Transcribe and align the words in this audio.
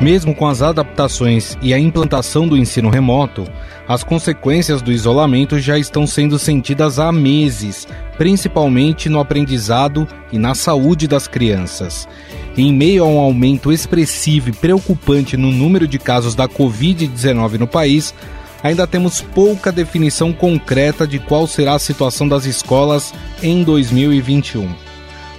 Mesmo 0.00 0.34
com 0.34 0.46
as 0.46 0.60
adaptações 0.60 1.56
e 1.62 1.72
a 1.72 1.78
implantação 1.78 2.46
do 2.46 2.56
ensino 2.56 2.90
remoto, 2.90 3.44
as 3.88 4.04
consequências 4.04 4.82
do 4.82 4.92
isolamento 4.92 5.58
já 5.58 5.78
estão 5.78 6.06
sendo 6.06 6.38
sentidas 6.38 6.98
há 6.98 7.10
meses, 7.10 7.88
principalmente 8.18 9.08
no 9.08 9.18
aprendizado 9.18 10.06
e 10.30 10.38
na 10.38 10.54
saúde 10.54 11.08
das 11.08 11.26
crianças. 11.26 12.06
Em 12.58 12.74
meio 12.74 13.04
a 13.04 13.06
um 13.06 13.18
aumento 13.18 13.72
expressivo 13.72 14.50
e 14.50 14.52
preocupante 14.52 15.34
no 15.34 15.50
número 15.50 15.88
de 15.88 15.98
casos 15.98 16.34
da 16.34 16.46
Covid-19 16.46 17.58
no 17.58 17.66
país, 17.66 18.12
ainda 18.62 18.86
temos 18.86 19.22
pouca 19.22 19.72
definição 19.72 20.30
concreta 20.30 21.06
de 21.06 21.18
qual 21.18 21.46
será 21.46 21.72
a 21.72 21.78
situação 21.78 22.28
das 22.28 22.44
escolas 22.44 23.14
em 23.42 23.62
2021. 23.62 24.68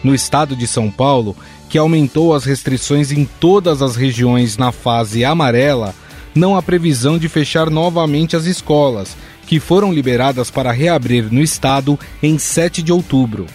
No 0.04 0.16
estado 0.16 0.56
de 0.56 0.68
São 0.68 0.90
Paulo, 0.90 1.36
que 1.70 1.78
aumentou 1.78 2.34
as 2.34 2.46
restrições 2.46 3.12
em 3.12 3.26
todas 3.40 3.82
as 3.82 3.96
regiões 3.96 4.58
na 4.58 4.72
fase 4.72 5.26
amarela, 5.26 5.94
não 6.34 6.56
há 6.56 6.62
previsão 6.62 7.18
de 7.18 7.28
fechar 7.28 7.70
novamente 7.70 8.36
as 8.36 8.46
escolas, 8.46 9.18
que 9.46 9.60
foram 9.60 9.94
liberadas 9.94 10.52
para 10.52 10.72
reabrir 10.72 11.32
no 11.32 11.42
estado 11.42 12.00
em 12.22 12.38
7 12.38 12.82
de 12.82 12.92
outubro. 12.92 13.46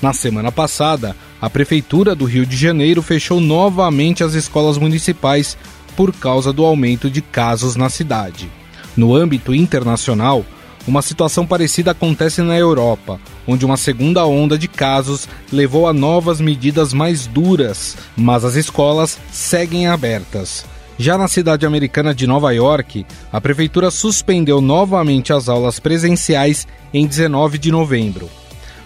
Na 0.00 0.12
semana 0.12 0.52
passada, 0.52 1.16
a 1.40 1.50
Prefeitura 1.50 2.14
do 2.14 2.24
Rio 2.24 2.46
de 2.46 2.56
Janeiro 2.56 3.02
fechou 3.02 3.40
novamente 3.40 4.22
as 4.22 4.34
escolas 4.34 4.78
municipais 4.78 5.56
por 5.96 6.12
causa 6.12 6.52
do 6.52 6.64
aumento 6.64 7.10
de 7.10 7.20
casos 7.20 7.74
na 7.74 7.88
cidade. 7.88 8.48
No 8.96 9.14
âmbito 9.14 9.54
internacional, 9.54 10.44
uma 10.86 11.02
situação 11.02 11.46
parecida 11.46 11.90
acontece 11.90 12.40
na 12.42 12.56
Europa, 12.56 13.20
onde 13.48 13.64
uma 13.64 13.78
segunda 13.78 14.26
onda 14.26 14.58
de 14.58 14.68
casos 14.68 15.26
levou 15.50 15.88
a 15.88 15.92
novas 15.94 16.38
medidas 16.38 16.92
mais 16.92 17.26
duras, 17.26 17.96
mas 18.14 18.44
as 18.44 18.54
escolas 18.54 19.18
seguem 19.32 19.86
abertas. 19.86 20.66
Já 20.98 21.16
na 21.16 21.28
cidade 21.28 21.64
americana 21.64 22.14
de 22.14 22.26
Nova 22.26 22.52
York, 22.52 23.06
a 23.32 23.40
prefeitura 23.40 23.90
suspendeu 23.90 24.60
novamente 24.60 25.32
as 25.32 25.48
aulas 25.48 25.80
presenciais 25.80 26.68
em 26.92 27.06
19 27.06 27.56
de 27.56 27.70
novembro. 27.70 28.28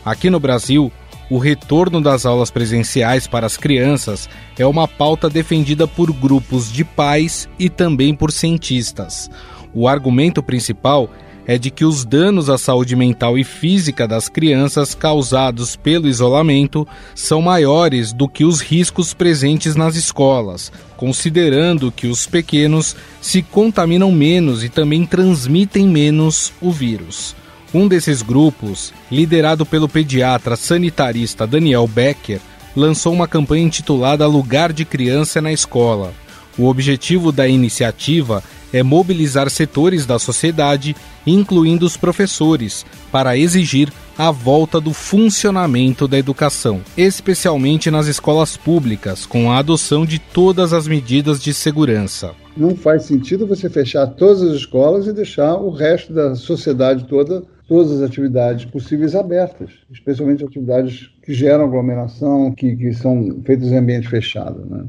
Aqui 0.04 0.30
no 0.30 0.38
Brasil, 0.38 0.92
o 1.30 1.38
retorno 1.38 2.00
das 2.00 2.26
aulas 2.26 2.50
presenciais 2.50 3.26
para 3.26 3.46
as 3.46 3.56
crianças 3.56 4.28
é 4.58 4.66
uma 4.66 4.86
pauta 4.86 5.30
defendida 5.30 5.88
por 5.88 6.12
grupos 6.12 6.70
de 6.70 6.84
pais 6.84 7.48
e 7.58 7.70
também 7.70 8.14
por 8.14 8.30
cientistas. 8.30 9.30
O 9.72 9.88
argumento 9.88 10.42
principal 10.42 11.08
é 11.46 11.58
de 11.58 11.70
que 11.70 11.84
os 11.84 12.04
danos 12.04 12.48
à 12.48 12.56
saúde 12.56 12.94
mental 12.94 13.36
e 13.36 13.44
física 13.44 14.06
das 14.06 14.28
crianças 14.28 14.94
causados 14.94 15.74
pelo 15.74 16.08
isolamento 16.08 16.86
são 17.14 17.42
maiores 17.42 18.12
do 18.12 18.28
que 18.28 18.44
os 18.44 18.60
riscos 18.60 19.12
presentes 19.12 19.74
nas 19.74 19.96
escolas, 19.96 20.70
considerando 20.96 21.90
que 21.90 22.06
os 22.06 22.26
pequenos 22.26 22.94
se 23.20 23.42
contaminam 23.42 24.12
menos 24.12 24.62
e 24.62 24.68
também 24.68 25.04
transmitem 25.04 25.86
menos 25.88 26.52
o 26.60 26.70
vírus. 26.70 27.34
Um 27.74 27.88
desses 27.88 28.22
grupos, 28.22 28.92
liderado 29.10 29.64
pelo 29.64 29.88
pediatra 29.88 30.56
sanitarista 30.56 31.46
Daniel 31.46 31.88
Becker, 31.88 32.40
lançou 32.76 33.12
uma 33.12 33.26
campanha 33.26 33.64
intitulada 33.64 34.26
Lugar 34.26 34.72
de 34.72 34.84
Criança 34.84 35.40
na 35.40 35.52
Escola. 35.52 36.12
O 36.58 36.66
objetivo 36.66 37.32
da 37.32 37.48
iniciativa 37.48 38.44
é 38.72 38.82
mobilizar 38.82 39.50
setores 39.50 40.06
da 40.06 40.18
sociedade, 40.18 40.96
incluindo 41.26 41.84
os 41.84 41.96
professores, 41.96 42.84
para 43.10 43.36
exigir 43.36 43.92
a 44.16 44.30
volta 44.30 44.80
do 44.80 44.92
funcionamento 44.92 46.06
da 46.06 46.18
educação, 46.18 46.80
especialmente 46.96 47.90
nas 47.90 48.06
escolas 48.06 48.56
públicas, 48.56 49.26
com 49.26 49.50
a 49.50 49.58
adoção 49.58 50.04
de 50.04 50.18
todas 50.18 50.72
as 50.72 50.86
medidas 50.86 51.42
de 51.42 51.54
segurança. 51.54 52.32
Não 52.56 52.76
faz 52.76 53.04
sentido 53.04 53.46
você 53.46 53.70
fechar 53.70 54.06
todas 54.08 54.42
as 54.42 54.56
escolas 54.56 55.06
e 55.06 55.12
deixar 55.12 55.54
o 55.56 55.70
resto 55.70 56.12
da 56.12 56.34
sociedade 56.34 57.04
toda, 57.04 57.42
todas 57.66 57.92
as 57.92 58.02
atividades 58.02 58.66
possíveis 58.66 59.14
abertas, 59.14 59.70
especialmente 59.90 60.44
atividades 60.44 61.10
que 61.22 61.32
geram 61.32 61.64
aglomeração, 61.64 62.52
que, 62.52 62.76
que 62.76 62.92
são 62.92 63.40
feitas 63.44 63.68
em 63.68 63.78
ambiente 63.78 64.08
fechado. 64.08 64.66
Né? 64.68 64.84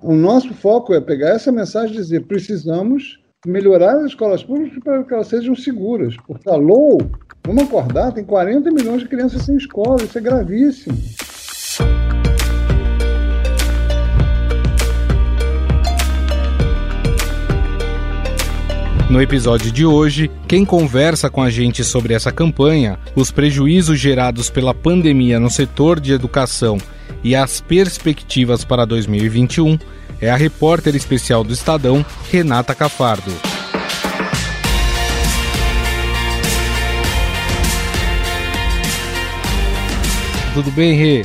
O 0.00 0.14
nosso 0.14 0.54
foco 0.54 0.94
é 0.94 1.00
pegar 1.00 1.30
essa 1.30 1.52
mensagem 1.52 1.94
e 1.94 1.98
dizer: 1.98 2.22
precisamos 2.22 3.18
melhorar 3.46 3.96
as 3.96 4.06
escolas 4.06 4.44
públicas 4.44 4.78
para 4.84 5.02
que 5.02 5.12
elas 5.12 5.26
sejam 5.26 5.56
seguras. 5.56 6.16
Porque 6.26 6.48
alô, 6.48 6.98
vamos 7.44 7.64
acordar, 7.64 8.12
tem 8.12 8.24
40 8.24 8.70
milhões 8.70 9.00
de 9.00 9.08
crianças 9.08 9.42
sem 9.42 9.56
escola, 9.56 10.02
isso 10.02 10.16
é 10.16 10.20
gravíssimo. 10.20 10.96
No 19.10 19.20
episódio 19.20 19.70
de 19.72 19.84
hoje, 19.84 20.30
quem 20.48 20.64
conversa 20.64 21.28
com 21.28 21.42
a 21.42 21.50
gente 21.50 21.82
sobre 21.84 22.14
essa 22.14 22.30
campanha, 22.30 22.98
os 23.14 23.30
prejuízos 23.30 23.98
gerados 23.98 24.48
pela 24.48 24.72
pandemia 24.72 25.40
no 25.40 25.50
setor 25.50 25.98
de 25.98 26.12
educação 26.12 26.78
e 27.24 27.34
as 27.34 27.60
perspectivas 27.60 28.64
para 28.64 28.84
2021 28.84 29.78
é 30.22 30.30
a 30.30 30.36
repórter 30.36 30.94
especial 30.94 31.42
do 31.42 31.52
Estadão, 31.52 32.06
Renata 32.30 32.76
Cafardo. 32.76 33.32
Tudo 40.54 40.70
bem, 40.70 40.94
Rê? 40.94 41.24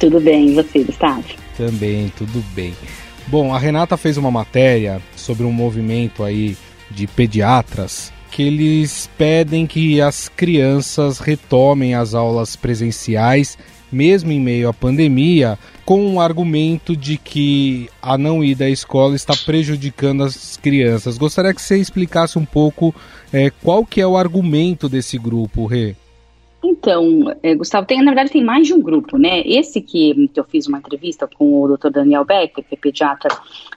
Tudo 0.00 0.18
bem, 0.18 0.48
e 0.48 0.54
você, 0.54 0.82
Gustavo? 0.82 1.22
Também, 1.56 2.12
tudo 2.18 2.44
bem. 2.52 2.74
Bom, 3.28 3.54
a 3.54 3.58
Renata 3.58 3.96
fez 3.96 4.16
uma 4.16 4.30
matéria 4.30 5.00
sobre 5.14 5.44
um 5.44 5.52
movimento 5.52 6.24
aí 6.24 6.56
de 6.90 7.06
pediatras 7.06 8.12
que 8.32 8.42
eles 8.42 9.08
pedem 9.16 9.66
que 9.66 10.00
as 10.00 10.28
crianças 10.28 11.20
retomem 11.20 11.94
as 11.94 12.12
aulas 12.12 12.56
presenciais 12.56 13.56
mesmo 13.90 14.32
em 14.32 14.40
meio 14.40 14.68
à 14.68 14.72
pandemia, 14.72 15.58
com 15.84 16.14
o 16.14 16.20
argumento 16.20 16.96
de 16.96 17.16
que 17.16 17.88
a 18.02 18.18
não 18.18 18.42
ida 18.42 18.64
à 18.64 18.70
escola 18.70 19.14
está 19.14 19.34
prejudicando 19.44 20.24
as 20.24 20.56
crianças. 20.56 21.16
Gostaria 21.16 21.54
que 21.54 21.62
você 21.62 21.78
explicasse 21.78 22.38
um 22.38 22.44
pouco 22.44 22.94
é, 23.32 23.50
qual 23.50 23.84
que 23.84 24.00
é 24.00 24.06
o 24.06 24.16
argumento 24.16 24.88
desse 24.88 25.18
grupo, 25.18 25.66
Rê. 25.66 25.94
Então, 26.64 27.32
é, 27.42 27.54
Gustavo, 27.54 27.86
tem, 27.86 27.98
na 27.98 28.10
verdade 28.10 28.32
tem 28.32 28.44
mais 28.44 28.66
de 28.66 28.74
um 28.74 28.80
grupo, 28.80 29.16
né? 29.16 29.40
Esse 29.46 29.80
que, 29.80 30.28
que 30.28 30.40
eu 30.40 30.44
fiz 30.44 30.66
uma 30.66 30.78
entrevista 30.78 31.28
com 31.28 31.62
o 31.62 31.76
Dr. 31.76 31.90
Daniel 31.90 32.24
Becker, 32.24 32.64
que 32.64 32.74
é 32.74 32.78
pediatra 32.78 33.30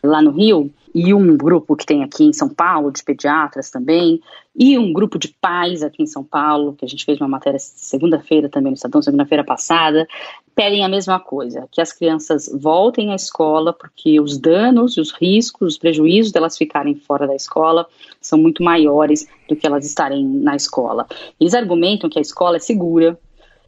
lá 0.03 0.22
no 0.22 0.31
Rio, 0.31 0.72
e 0.94 1.13
um 1.13 1.38
grupo 1.38 1.75
que 1.75 1.85
tem 1.85 2.03
aqui 2.03 2.25
em 2.25 2.33
São 2.33 2.50
Paulo, 2.50 2.91
de 2.91 3.03
pediatras 3.03 3.69
também, 3.69 4.22
e 4.55 4.77
um 4.77 4.91
grupo 4.91 5.17
de 5.17 5.29
pais 5.29 5.83
aqui 5.83 6.03
em 6.03 6.07
São 6.07 6.23
Paulo, 6.23 6.73
que 6.73 6.83
a 6.83 6.88
gente 6.88 7.05
fez 7.05 7.19
uma 7.19 7.27
matéria 7.27 7.59
segunda-feira 7.59 8.50
também 8.50 8.72
no 8.72 8.75
Estadão, 8.75 9.01
segunda-feira 9.01 9.44
passada, 9.44 10.07
pedem 10.55 10.83
a 10.83 10.89
mesma 10.89 11.19
coisa, 11.19 11.67
que 11.72 11.79
as 11.79 11.94
crianças 11.94 12.50
voltem 12.53 13.11
à 13.11 13.16
escola, 13.16 13.72
porque 13.72 14.19
os 14.19 14.38
danos, 14.38 14.97
os 14.97 15.11
riscos, 15.11 15.74
os 15.74 15.77
prejuízos 15.77 16.33
delas 16.33 16.57
ficarem 16.57 16.95
fora 16.95 17.25
da 17.25 17.35
escola 17.35 17.88
são 18.19 18.38
muito 18.38 18.62
maiores 18.62 19.25
do 19.47 19.56
que 19.56 19.65
elas 19.65 19.85
estarem 19.85 20.25
na 20.25 20.56
escola. 20.56 21.07
Eles 21.39 21.53
argumentam 21.53 22.09
que 22.09 22.19
a 22.19 22.21
escola 22.21 22.57
é 22.57 22.59
segura, 22.59 23.18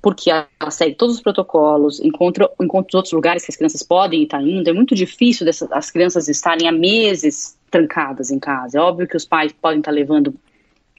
porque 0.01 0.31
ela 0.31 0.47
segue 0.71 0.95
todos 0.95 1.15
os 1.15 1.21
protocolos, 1.21 1.99
encontra, 1.99 2.49
encontra 2.59 2.89
os 2.89 2.95
outros 2.95 3.13
lugares 3.13 3.45
que 3.45 3.51
as 3.51 3.55
crianças 3.55 3.83
podem 3.83 4.23
estar 4.23 4.41
indo. 4.41 4.69
É 4.69 4.73
muito 4.73 4.95
difícil 4.95 5.47
as 5.71 5.91
crianças 5.91 6.27
estarem 6.27 6.67
há 6.67 6.71
meses 6.71 7.57
trancadas 7.69 8.31
em 8.31 8.39
casa. 8.39 8.79
É 8.79 8.81
óbvio 8.81 9.07
que 9.07 9.15
os 9.15 9.25
pais 9.25 9.51
podem 9.51 9.79
estar 9.79 9.91
levando 9.91 10.33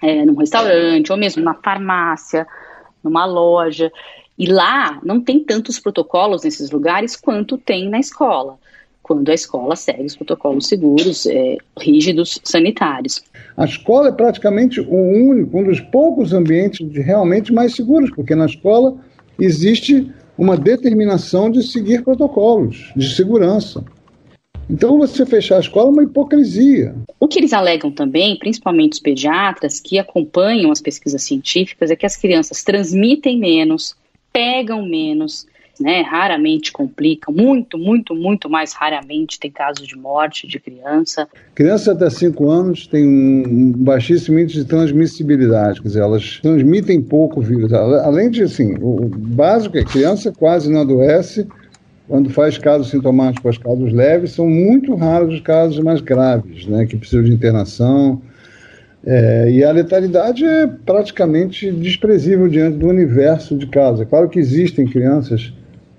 é, 0.00 0.24
num 0.24 0.36
restaurante, 0.36 1.10
ou 1.10 1.18
mesmo 1.18 1.42
na 1.42 1.54
farmácia, 1.54 2.46
numa 3.02 3.24
loja. 3.24 3.92
E 4.38 4.46
lá 4.46 5.00
não 5.02 5.20
tem 5.20 5.42
tantos 5.42 5.80
protocolos 5.80 6.44
nesses 6.44 6.70
lugares 6.70 7.16
quanto 7.16 7.58
tem 7.58 7.88
na 7.88 7.98
escola 7.98 8.58
quando 9.02 9.28
a 9.30 9.34
escola 9.34 9.74
segue 9.74 10.04
os 10.04 10.16
protocolos 10.16 10.68
seguros, 10.68 11.26
é, 11.26 11.56
rígidos, 11.78 12.40
sanitários. 12.44 13.22
A 13.56 13.64
escola 13.64 14.08
é 14.08 14.12
praticamente 14.12 14.80
o 14.80 14.94
único, 14.94 15.58
um 15.58 15.64
dos 15.64 15.80
poucos 15.80 16.32
ambientes 16.32 16.86
realmente 16.94 17.52
mais 17.52 17.74
seguros, 17.74 18.10
porque 18.10 18.34
na 18.34 18.46
escola 18.46 18.96
existe 19.38 20.10
uma 20.38 20.56
determinação 20.56 21.50
de 21.50 21.62
seguir 21.62 22.02
protocolos 22.02 22.92
de 22.96 23.14
segurança. 23.14 23.84
Então, 24.70 24.96
você 24.96 25.26
fechar 25.26 25.56
a 25.56 25.60
escola 25.60 25.88
é 25.88 25.92
uma 25.92 26.02
hipocrisia. 26.04 26.94
O 27.20 27.28
que 27.28 27.38
eles 27.38 27.52
alegam 27.52 27.90
também, 27.90 28.38
principalmente 28.38 28.94
os 28.94 29.00
pediatras 29.00 29.80
que 29.80 29.98
acompanham 29.98 30.70
as 30.70 30.80
pesquisas 30.80 31.22
científicas, 31.22 31.90
é 31.90 31.96
que 31.96 32.06
as 32.06 32.16
crianças 32.16 32.62
transmitem 32.62 33.38
menos, 33.38 33.94
pegam 34.32 34.86
menos, 34.86 35.46
né, 35.82 36.02
raramente 36.02 36.72
complicam, 36.72 37.34
muito, 37.34 37.76
muito, 37.76 38.14
muito 38.14 38.48
mais 38.48 38.72
raramente 38.72 39.38
tem 39.40 39.50
casos 39.50 39.86
de 39.86 39.96
morte 39.96 40.46
de 40.46 40.60
criança. 40.60 41.28
Crianças 41.54 41.88
até 41.88 42.08
5 42.08 42.50
anos 42.50 42.86
têm 42.86 43.06
um 43.06 43.72
baixíssimo 43.72 44.38
índice 44.38 44.60
de 44.60 44.64
transmissibilidade, 44.64 45.82
quer 45.82 45.88
dizer, 45.88 46.00
elas 46.00 46.38
transmitem 46.40 47.02
pouco 47.02 47.40
vírus. 47.40 47.72
Além 47.72 48.30
de, 48.30 48.42
assim, 48.44 48.76
o 48.80 49.08
básico 49.08 49.76
é 49.76 49.84
que 49.84 49.92
criança 49.92 50.32
quase 50.32 50.70
não 50.70 50.80
adoece, 50.80 51.46
quando 52.08 52.30
faz 52.30 52.58
casos 52.58 52.90
sintomáticos, 52.90 53.58
casos 53.58 53.92
leves, 53.92 54.32
são 54.32 54.48
muito 54.48 54.94
raros 54.94 55.34
os 55.34 55.40
casos 55.40 55.78
mais 55.78 56.00
graves, 56.00 56.66
né, 56.66 56.86
que 56.86 56.96
precisam 56.96 57.24
de 57.24 57.32
internação. 57.32 58.20
É, 59.04 59.50
e 59.50 59.64
a 59.64 59.72
letalidade 59.72 60.44
é 60.44 60.66
praticamente 60.66 61.70
desprezível 61.72 62.48
diante 62.48 62.78
do 62.78 62.86
universo 62.86 63.56
de 63.56 63.66
casos. 63.66 64.00
É 64.00 64.04
claro 64.04 64.28
que 64.28 64.38
existem 64.38 64.86
crianças 64.86 65.52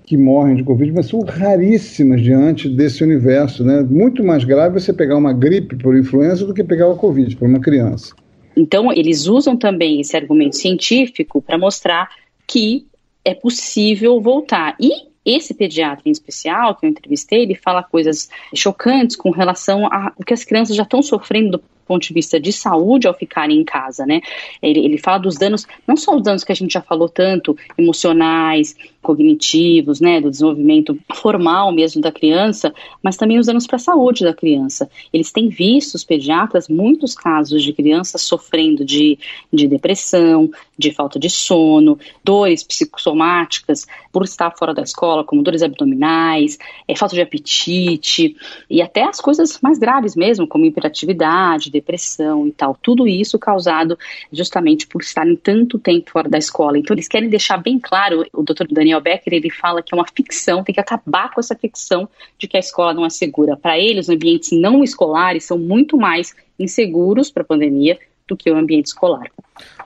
que 0.06 0.16
morrem 0.16 0.56
de 0.56 0.64
Covid, 0.64 0.92
mas 0.92 1.06
são 1.06 1.20
raríssimas 1.20 2.20
diante 2.20 2.68
desse 2.68 3.02
universo. 3.02 3.64
Né? 3.64 3.82
Muito 3.82 4.22
mais 4.22 4.44
grave 4.44 4.80
você 4.80 4.92
pegar 4.92 5.16
uma 5.16 5.32
gripe 5.32 5.76
por 5.76 5.96
influenza 5.96 6.46
do 6.46 6.52
que 6.52 6.62
pegar 6.62 6.88
o 6.88 6.96
Covid 6.96 7.34
por 7.36 7.48
uma 7.48 7.60
criança. 7.60 8.14
Então, 8.56 8.92
eles 8.92 9.26
usam 9.26 9.56
também 9.56 10.00
esse 10.00 10.16
argumento 10.16 10.56
científico 10.56 11.42
para 11.42 11.58
mostrar 11.58 12.08
que 12.46 12.86
é 13.24 13.34
possível 13.34 14.20
voltar. 14.20 14.76
E 14.78 14.90
esse 15.24 15.54
pediatra 15.54 16.02
em 16.06 16.12
especial, 16.12 16.74
que 16.74 16.84
eu 16.84 16.90
entrevistei, 16.90 17.42
ele 17.42 17.54
fala 17.54 17.82
coisas 17.82 18.28
chocantes 18.54 19.16
com 19.16 19.30
relação 19.30 19.86
a 19.86 20.12
o 20.16 20.24
que 20.24 20.34
as 20.34 20.44
crianças 20.44 20.76
já 20.76 20.82
estão 20.82 21.02
sofrendo 21.02 21.52
do 21.52 21.64
ponto 21.86 22.06
de 22.06 22.14
vista 22.14 22.40
de 22.40 22.52
saúde 22.52 23.06
ao 23.06 23.14
ficarem 23.14 23.58
em 23.58 23.64
casa, 23.64 24.06
né? 24.06 24.20
Ele, 24.62 24.80
ele 24.80 24.98
fala 24.98 25.18
dos 25.18 25.36
danos, 25.36 25.66
não 25.86 25.96
só 25.96 26.16
os 26.16 26.22
danos 26.22 26.44
que 26.44 26.52
a 26.52 26.54
gente 26.54 26.72
já 26.72 26.80
falou 26.80 27.08
tanto, 27.08 27.56
emocionais, 27.76 28.74
cognitivos, 29.04 30.00
né, 30.00 30.20
do 30.20 30.30
desenvolvimento 30.30 30.98
formal 31.12 31.70
mesmo 31.70 32.00
da 32.00 32.10
criança, 32.10 32.74
mas 33.02 33.16
também 33.16 33.38
os 33.38 33.46
danos 33.46 33.66
para 33.66 33.76
a 33.76 33.78
saúde 33.78 34.24
da 34.24 34.34
criança. 34.34 34.90
Eles 35.12 35.30
têm 35.30 35.48
visto, 35.48 35.94
os 35.94 36.02
pediatras, 36.02 36.68
muitos 36.68 37.14
casos 37.14 37.62
de 37.62 37.72
crianças 37.72 38.22
sofrendo 38.22 38.84
de, 38.84 39.18
de 39.52 39.68
depressão, 39.68 40.50
de 40.76 40.90
falta 40.90 41.18
de 41.18 41.28
sono, 41.28 41.98
dores 42.24 42.64
psicossomáticas 42.64 43.86
por 44.10 44.24
estar 44.24 44.50
fora 44.56 44.72
da 44.72 44.82
escola, 44.82 45.22
como 45.22 45.42
dores 45.42 45.62
abdominais, 45.62 46.58
é, 46.88 46.96
falta 46.96 47.14
de 47.14 47.20
apetite 47.20 48.34
e 48.70 48.80
até 48.80 49.04
as 49.04 49.20
coisas 49.20 49.60
mais 49.62 49.78
graves 49.78 50.16
mesmo, 50.16 50.48
como 50.48 50.64
hiperatividade, 50.64 51.70
depressão 51.70 52.46
e 52.46 52.52
tal. 52.52 52.76
Tudo 52.82 53.06
isso 53.06 53.38
causado 53.38 53.98
justamente 54.32 54.86
por 54.86 55.02
estarem 55.02 55.36
tanto 55.36 55.78
tempo 55.78 56.10
fora 56.10 56.28
da 56.28 56.38
escola. 56.38 56.78
Então 56.78 56.94
eles 56.94 57.08
querem 57.08 57.28
deixar 57.28 57.58
bem 57.58 57.78
claro, 57.78 58.24
o 58.32 58.42
doutor 58.42 58.66
Daniel 58.68 58.93
Becker, 59.00 59.32
ele 59.32 59.50
fala 59.50 59.82
que 59.82 59.94
é 59.94 59.96
uma 59.96 60.06
ficção, 60.06 60.62
tem 60.62 60.74
que 60.74 60.80
acabar 60.80 61.32
com 61.32 61.40
essa 61.40 61.54
ficção 61.54 62.08
de 62.38 62.46
que 62.46 62.56
a 62.56 62.60
escola 62.60 62.94
não 62.94 63.04
é 63.04 63.10
segura. 63.10 63.56
Para 63.56 63.78
eles, 63.78 64.08
os 64.08 64.14
ambientes 64.14 64.50
não 64.52 64.82
escolares 64.82 65.44
são 65.44 65.58
muito 65.58 65.96
mais 65.96 66.34
inseguros 66.58 67.30
para 67.30 67.42
a 67.42 67.46
pandemia 67.46 67.98
do 68.26 68.36
que 68.36 68.50
o 68.50 68.56
ambiente 68.56 68.86
escolar. 68.86 69.30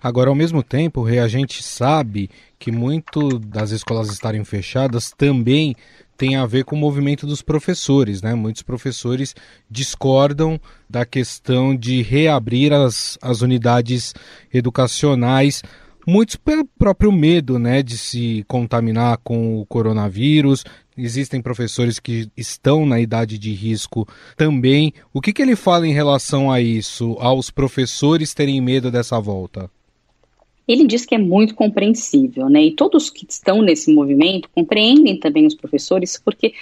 Agora, 0.02 0.30
ao 0.30 0.34
mesmo 0.34 0.62
tempo, 0.62 1.04
a 1.06 1.28
gente 1.28 1.62
sabe 1.62 2.30
que 2.58 2.70
muito 2.70 3.38
das 3.38 3.70
escolas 3.70 4.10
estarem 4.10 4.44
fechadas 4.44 5.10
também 5.10 5.74
tem 6.16 6.34
a 6.34 6.44
ver 6.44 6.64
com 6.64 6.74
o 6.74 6.78
movimento 6.78 7.24
dos 7.24 7.42
professores, 7.42 8.20
né? 8.20 8.34
Muitos 8.34 8.62
professores 8.62 9.36
discordam 9.70 10.60
da 10.90 11.06
questão 11.06 11.76
de 11.76 12.02
reabrir 12.02 12.72
as, 12.72 13.16
as 13.22 13.40
unidades 13.40 14.14
educacionais, 14.52 15.62
muitos 16.08 16.36
pelo 16.36 16.64
próprio 16.64 17.12
medo, 17.12 17.58
né, 17.58 17.82
de 17.82 17.98
se 17.98 18.42
contaminar 18.48 19.18
com 19.18 19.60
o 19.60 19.66
coronavírus. 19.66 20.64
Existem 20.96 21.42
professores 21.42 21.98
que 21.98 22.28
estão 22.34 22.86
na 22.86 22.98
idade 22.98 23.38
de 23.38 23.52
risco 23.52 24.08
também. 24.36 24.92
O 25.12 25.20
que, 25.20 25.32
que 25.34 25.42
ele 25.42 25.54
fala 25.54 25.86
em 25.86 25.92
relação 25.92 26.50
a 26.50 26.60
isso, 26.62 27.16
aos 27.20 27.50
professores 27.50 28.32
terem 28.32 28.60
medo 28.60 28.90
dessa 28.90 29.20
volta? 29.20 29.70
ele 30.66 30.86
diz 30.86 31.06
que 31.06 31.14
é 31.14 31.18
muito 31.18 31.54
compreensível, 31.54 32.50
né? 32.50 32.62
E 32.62 32.72
todos 32.72 33.08
que 33.08 33.24
estão 33.26 33.62
nesse 33.62 33.90
movimento 33.90 34.50
compreendem 34.54 35.18
também 35.18 35.46
os 35.46 35.54
professores, 35.54 36.20
porque 36.22 36.52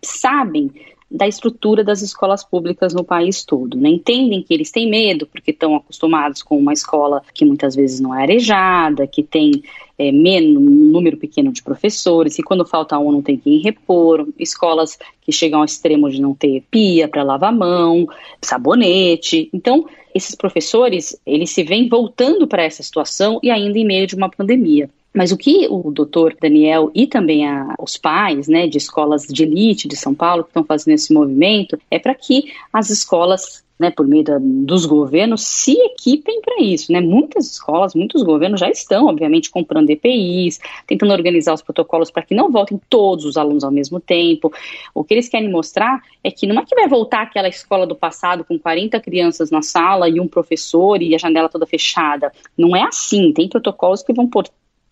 sabem 0.00 0.70
da 1.10 1.26
estrutura 1.26 1.84
das 1.84 2.02
escolas 2.02 2.44
públicas 2.44 2.92
no 2.92 3.04
país 3.04 3.44
todo. 3.44 3.76
Né? 3.76 3.90
Entendem 3.90 4.42
que 4.42 4.52
eles 4.52 4.70
têm 4.70 4.90
medo 4.90 5.26
porque 5.26 5.52
estão 5.52 5.76
acostumados 5.76 6.42
com 6.42 6.58
uma 6.58 6.72
escola 6.72 7.22
que 7.32 7.44
muitas 7.44 7.74
vezes 7.76 8.00
não 8.00 8.14
é 8.14 8.22
arejada, 8.22 9.06
que 9.06 9.22
tem 9.22 9.62
é, 9.98 10.10
menos, 10.10 10.56
um 10.56 10.90
número 10.90 11.16
pequeno 11.16 11.52
de 11.52 11.62
professores, 11.62 12.38
e 12.38 12.42
quando 12.42 12.66
falta 12.66 12.98
um 12.98 13.12
não 13.12 13.22
tem 13.22 13.36
quem 13.36 13.58
repor, 13.58 14.26
escolas 14.38 14.98
que 15.22 15.32
chegam 15.32 15.60
ao 15.60 15.64
extremo 15.64 16.10
de 16.10 16.20
não 16.20 16.34
ter 16.34 16.64
pia 16.70 17.08
para 17.08 17.22
lavar 17.22 17.52
mão, 17.52 18.06
sabonete. 18.42 19.48
Então, 19.52 19.86
esses 20.14 20.34
professores, 20.34 21.18
eles 21.24 21.50
se 21.50 21.62
vêm 21.62 21.88
voltando 21.88 22.46
para 22.46 22.64
essa 22.64 22.82
situação 22.82 23.38
e 23.42 23.50
ainda 23.50 23.78
em 23.78 23.84
meio 23.84 24.06
de 24.06 24.14
uma 24.14 24.28
pandemia. 24.28 24.90
Mas 25.16 25.32
o 25.32 25.36
que 25.36 25.66
o 25.70 25.90
doutor 25.90 26.36
Daniel 26.38 26.90
e 26.94 27.06
também 27.06 27.48
a, 27.48 27.74
os 27.80 27.96
pais 27.96 28.48
né, 28.48 28.66
de 28.66 28.76
escolas 28.76 29.22
de 29.22 29.44
elite 29.44 29.88
de 29.88 29.96
São 29.96 30.14
Paulo 30.14 30.44
que 30.44 30.50
estão 30.50 30.62
fazendo 30.62 30.92
esse 30.92 31.12
movimento 31.12 31.78
é 31.90 31.98
para 31.98 32.14
que 32.14 32.52
as 32.70 32.90
escolas 32.90 33.64
né, 33.78 33.90
por 33.90 34.06
meio 34.06 34.24
da, 34.24 34.38
dos 34.40 34.86
governos, 34.86 35.42
se 35.42 35.72
equipem 35.72 36.40
para 36.40 36.62
isso. 36.62 36.90
Né? 36.90 37.00
Muitas 37.00 37.50
escolas, 37.50 37.94
muitos 37.94 38.22
governos 38.22 38.60
já 38.60 38.70
estão, 38.70 39.06
obviamente, 39.06 39.50
comprando 39.50 39.90
EPIs, 39.90 40.58
tentando 40.86 41.12
organizar 41.12 41.54
os 41.54 41.62
protocolos 41.62 42.10
para 42.10 42.22
que 42.22 42.34
não 42.34 42.50
voltem 42.50 42.80
todos 42.88 43.24
os 43.24 43.36
alunos 43.36 43.64
ao 43.64 43.70
mesmo 43.70 44.00
tempo. 44.00 44.52
O 44.94 45.04
que 45.04 45.14
eles 45.14 45.28
querem 45.28 45.50
mostrar 45.50 46.02
é 46.24 46.30
que 46.30 46.46
não 46.46 46.60
é 46.60 46.64
que 46.64 46.74
vai 46.74 46.88
voltar 46.88 47.22
aquela 47.22 47.48
escola 47.48 47.86
do 47.86 47.94
passado 47.94 48.44
com 48.44 48.58
40 48.58 48.98
crianças 49.00 49.50
na 49.50 49.62
sala 49.62 50.08
e 50.08 50.20
um 50.20 50.28
professor 50.28 51.02
e 51.02 51.14
a 51.14 51.18
janela 51.18 51.48
toda 51.48 51.66
fechada. 51.66 52.32
Não 52.56 52.74
é 52.74 52.82
assim. 52.82 53.32
Tem 53.32 53.48
protocolos 53.48 54.02
que 54.02 54.12
vão 54.12 54.26
por 54.26 54.46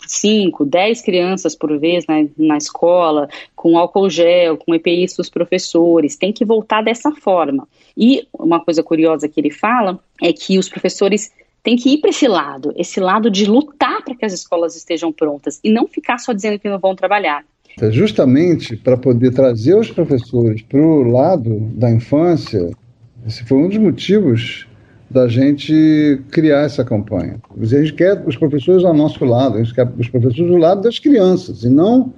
5, 0.06 0.64
10 0.64 1.02
crianças 1.02 1.54
por 1.54 1.78
vez 1.78 2.04
na, 2.06 2.24
na 2.36 2.56
escola, 2.56 3.28
com 3.54 3.78
álcool 3.78 4.10
gel, 4.10 4.56
com 4.56 4.74
EPIs 4.74 5.16
dos 5.16 5.30
professores, 5.30 6.16
tem 6.16 6.32
que 6.32 6.44
voltar 6.44 6.82
dessa 6.82 7.10
forma. 7.12 7.66
E 7.96 8.26
uma 8.32 8.60
coisa 8.60 8.82
curiosa 8.82 9.28
que 9.28 9.40
ele 9.40 9.50
fala 9.50 9.98
é 10.22 10.32
que 10.32 10.58
os 10.58 10.68
professores 10.68 11.32
têm 11.62 11.76
que 11.76 11.94
ir 11.94 11.98
para 11.98 12.10
esse 12.10 12.28
lado, 12.28 12.72
esse 12.76 13.00
lado 13.00 13.30
de 13.30 13.46
lutar 13.46 14.02
para 14.04 14.14
que 14.14 14.24
as 14.24 14.32
escolas 14.32 14.76
estejam 14.76 15.10
prontas 15.10 15.58
e 15.64 15.70
não 15.70 15.88
ficar 15.88 16.18
só 16.18 16.32
dizendo 16.32 16.58
que 16.58 16.68
não 16.68 16.78
vão 16.78 16.94
trabalhar. 16.94 17.44
É 17.80 17.90
justamente 17.90 18.76
para 18.76 18.96
poder 18.96 19.32
trazer 19.32 19.74
os 19.74 19.90
professores 19.90 20.62
para 20.62 20.80
o 20.80 21.02
lado 21.02 21.58
da 21.74 21.90
infância, 21.90 22.70
esse 23.26 23.44
foi 23.44 23.58
um 23.58 23.68
dos 23.68 23.78
motivos 23.78 24.66
da 25.10 25.28
gente 25.28 26.22
criar 26.30 26.62
essa 26.62 26.84
campanha. 26.84 27.40
A 27.58 27.64
gente 27.64 27.92
quer 27.92 28.22
os 28.26 28.36
professores 28.36 28.84
ao 28.84 28.94
nosso 28.94 29.24
lado, 29.24 29.56
a 29.56 29.62
gente 29.62 29.74
quer 29.74 29.88
os 29.98 30.08
professores 30.08 30.50
do 30.50 30.56
lado 30.56 30.82
das 30.82 30.98
crianças, 30.98 31.62
e 31.62 31.68
não 31.68 32.12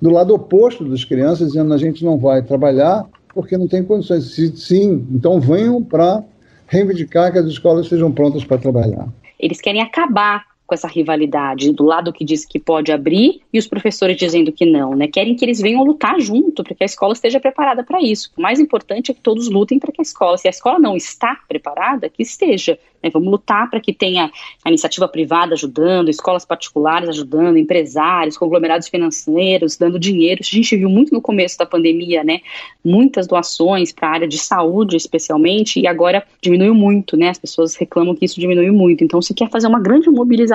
do 0.00 0.10
lado 0.10 0.34
oposto 0.34 0.84
das 0.84 1.04
crianças, 1.04 1.48
dizendo 1.48 1.72
a 1.72 1.78
gente 1.78 2.04
não 2.04 2.18
vai 2.18 2.42
trabalhar 2.42 3.06
porque 3.34 3.56
não 3.56 3.68
tem 3.68 3.84
condições. 3.84 4.34
Sim, 4.56 5.06
então 5.10 5.40
venham 5.40 5.82
para 5.82 6.22
reivindicar 6.66 7.30
que 7.30 7.38
as 7.38 7.46
escolas 7.46 7.84
estejam 7.84 8.10
prontas 8.10 8.44
para 8.44 8.58
trabalhar. 8.58 9.08
Eles 9.38 9.60
querem 9.60 9.82
acabar 9.82 10.51
com 10.66 10.74
essa 10.74 10.88
rivalidade 10.88 11.72
do 11.72 11.84
lado 11.84 12.12
que 12.12 12.24
diz 12.24 12.44
que 12.44 12.58
pode 12.58 12.90
abrir 12.92 13.42
e 13.52 13.58
os 13.58 13.66
professores 13.66 14.16
dizendo 14.16 14.52
que 14.52 14.64
não, 14.64 14.94
né? 14.94 15.06
Querem 15.06 15.34
que 15.34 15.44
eles 15.44 15.60
venham 15.60 15.84
lutar 15.84 16.20
junto 16.20 16.64
para 16.64 16.74
que 16.74 16.82
a 16.82 16.86
escola 16.86 17.12
esteja 17.12 17.40
preparada 17.40 17.84
para 17.84 18.00
isso. 18.00 18.30
O 18.36 18.40
mais 18.40 18.58
importante 18.58 19.10
é 19.10 19.14
que 19.14 19.20
todos 19.20 19.50
lutem 19.50 19.78
para 19.78 19.92
que 19.92 20.00
a 20.00 20.02
escola, 20.02 20.38
se 20.38 20.46
a 20.46 20.50
escola 20.50 20.78
não 20.78 20.96
está 20.96 21.38
preparada, 21.46 22.08
que 22.08 22.22
esteja. 22.22 22.78
Né? 23.02 23.10
Vamos 23.12 23.30
lutar 23.30 23.68
para 23.68 23.80
que 23.80 23.92
tenha 23.92 24.30
a 24.64 24.68
iniciativa 24.68 25.08
privada 25.08 25.54
ajudando, 25.54 26.08
escolas 26.08 26.44
particulares 26.44 27.08
ajudando, 27.08 27.58
empresários, 27.58 28.38
conglomerados 28.38 28.88
financeiros 28.88 29.76
dando 29.76 29.98
dinheiro. 29.98 30.40
A 30.40 30.44
gente 30.44 30.76
viu 30.76 30.88
muito 30.88 31.12
no 31.12 31.20
começo 31.20 31.58
da 31.58 31.66
pandemia, 31.66 32.24
né? 32.24 32.40
Muitas 32.84 33.26
doações 33.26 33.92
para 33.92 34.08
a 34.08 34.12
área 34.12 34.28
de 34.28 34.38
saúde, 34.38 34.96
especialmente, 34.96 35.80
e 35.80 35.86
agora 35.86 36.24
diminuiu 36.40 36.74
muito, 36.74 37.16
né? 37.16 37.28
As 37.28 37.38
pessoas 37.38 37.74
reclamam 37.74 38.14
que 38.14 38.24
isso 38.24 38.40
diminuiu 38.40 38.72
muito. 38.72 39.04
Então, 39.04 39.20
se 39.20 39.34
quer 39.34 39.50
fazer 39.50 39.66
uma 39.66 39.80
grande 39.80 40.08
mobilização 40.08 40.51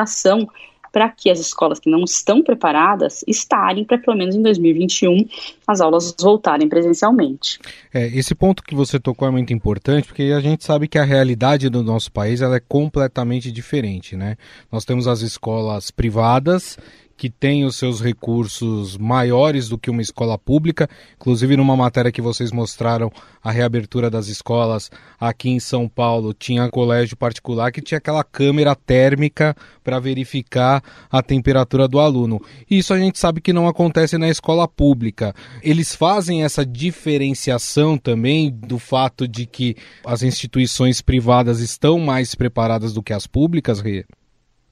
para 0.92 1.10
que 1.10 1.30
as 1.30 1.39
escolas 1.39 1.80
que 1.80 1.89
não 1.89 2.04
estão 2.04 2.42
preparadas 2.42 3.24
estarem 3.27 3.84
para 3.84 3.98
pelo 3.98 4.18
menos 4.18 4.36
em 4.36 4.42
2021 4.42 5.27
as 5.68 5.80
aulas 5.80 6.16
voltarem 6.20 6.68
presencialmente. 6.68 7.60
É, 7.94 8.08
esse 8.08 8.34
ponto 8.34 8.63
que 8.63 8.74
você 8.74 9.00
tocou 9.00 9.27
é 9.27 9.32
muito 9.32 9.54
importante 9.54 10.08
porque 10.08 10.24
a 10.36 10.39
gente 10.39 10.63
sabe 10.63 10.88
que 10.88 10.98
a 10.98 11.04
realidade 11.04 11.70
do 11.70 11.84
nosso 11.84 12.12
país 12.12 12.42
ela 12.42 12.56
é 12.56 12.60
completamente 12.60 13.51
diferente, 13.51 14.16
né? 14.16 14.38
Nós 14.72 14.86
temos 14.86 15.08
as 15.08 15.22
escolas 15.22 15.92
privadas 15.92 16.77
que 17.18 17.32
tem 17.32 17.66
os 17.66 17.76
seus 17.76 18.00
recursos 18.00 18.96
maiores 18.96 19.68
do 19.68 19.78
que 19.78 19.90
uma 19.90 20.04
escola 20.04 20.38
pública. 20.38 20.88
Inclusive, 21.16 21.58
numa 21.58 21.76
matéria 21.76 22.12
que 22.12 22.22
vocês 22.22 22.52
mostraram, 22.52 23.12
a 23.44 23.52
reabertura 23.52 24.10
das 24.10 24.28
escolas 24.28 24.92
aqui 25.20 25.50
em 25.50 25.60
São 25.60 25.90
Paulo, 25.90 26.34
tinha 26.34 26.70
colégio 26.70 27.18
particular 27.18 27.72
que 27.72 27.82
tinha 27.82 27.98
aquela 27.98 28.24
câmera 28.24 28.76
térmica 28.76 29.56
para 29.84 30.00
verificar 30.00 30.84
a 31.10 31.24
temperatura 31.24 31.88
do 31.88 32.00
aluno. 32.00 32.40
Isso 32.70 32.94
a 32.94 33.00
gente 33.00 33.18
sabe 33.18 33.42
que 33.42 33.52
não 33.52 33.68
acontece 33.68 34.18
na 34.18 34.30
escola 34.30 34.68
pública. 34.68 35.34
Eles 35.64 35.96
fazem 35.96 36.44
essa 36.44 36.64
diferenciação 36.64 37.98
também 37.98 38.52
do 38.52 38.78
fato 38.78 39.28
de 39.28 39.48
que 39.48 39.76
as 40.06 40.22
instituições 40.22 41.02
privadas 41.02 41.62
estão 41.62 41.98
mais 41.98 42.36
preparadas 42.36 42.94
do 42.94 43.02
que 43.02 43.14
as 43.14 43.26
públicas, 43.26 43.80
Rê? 43.80 44.06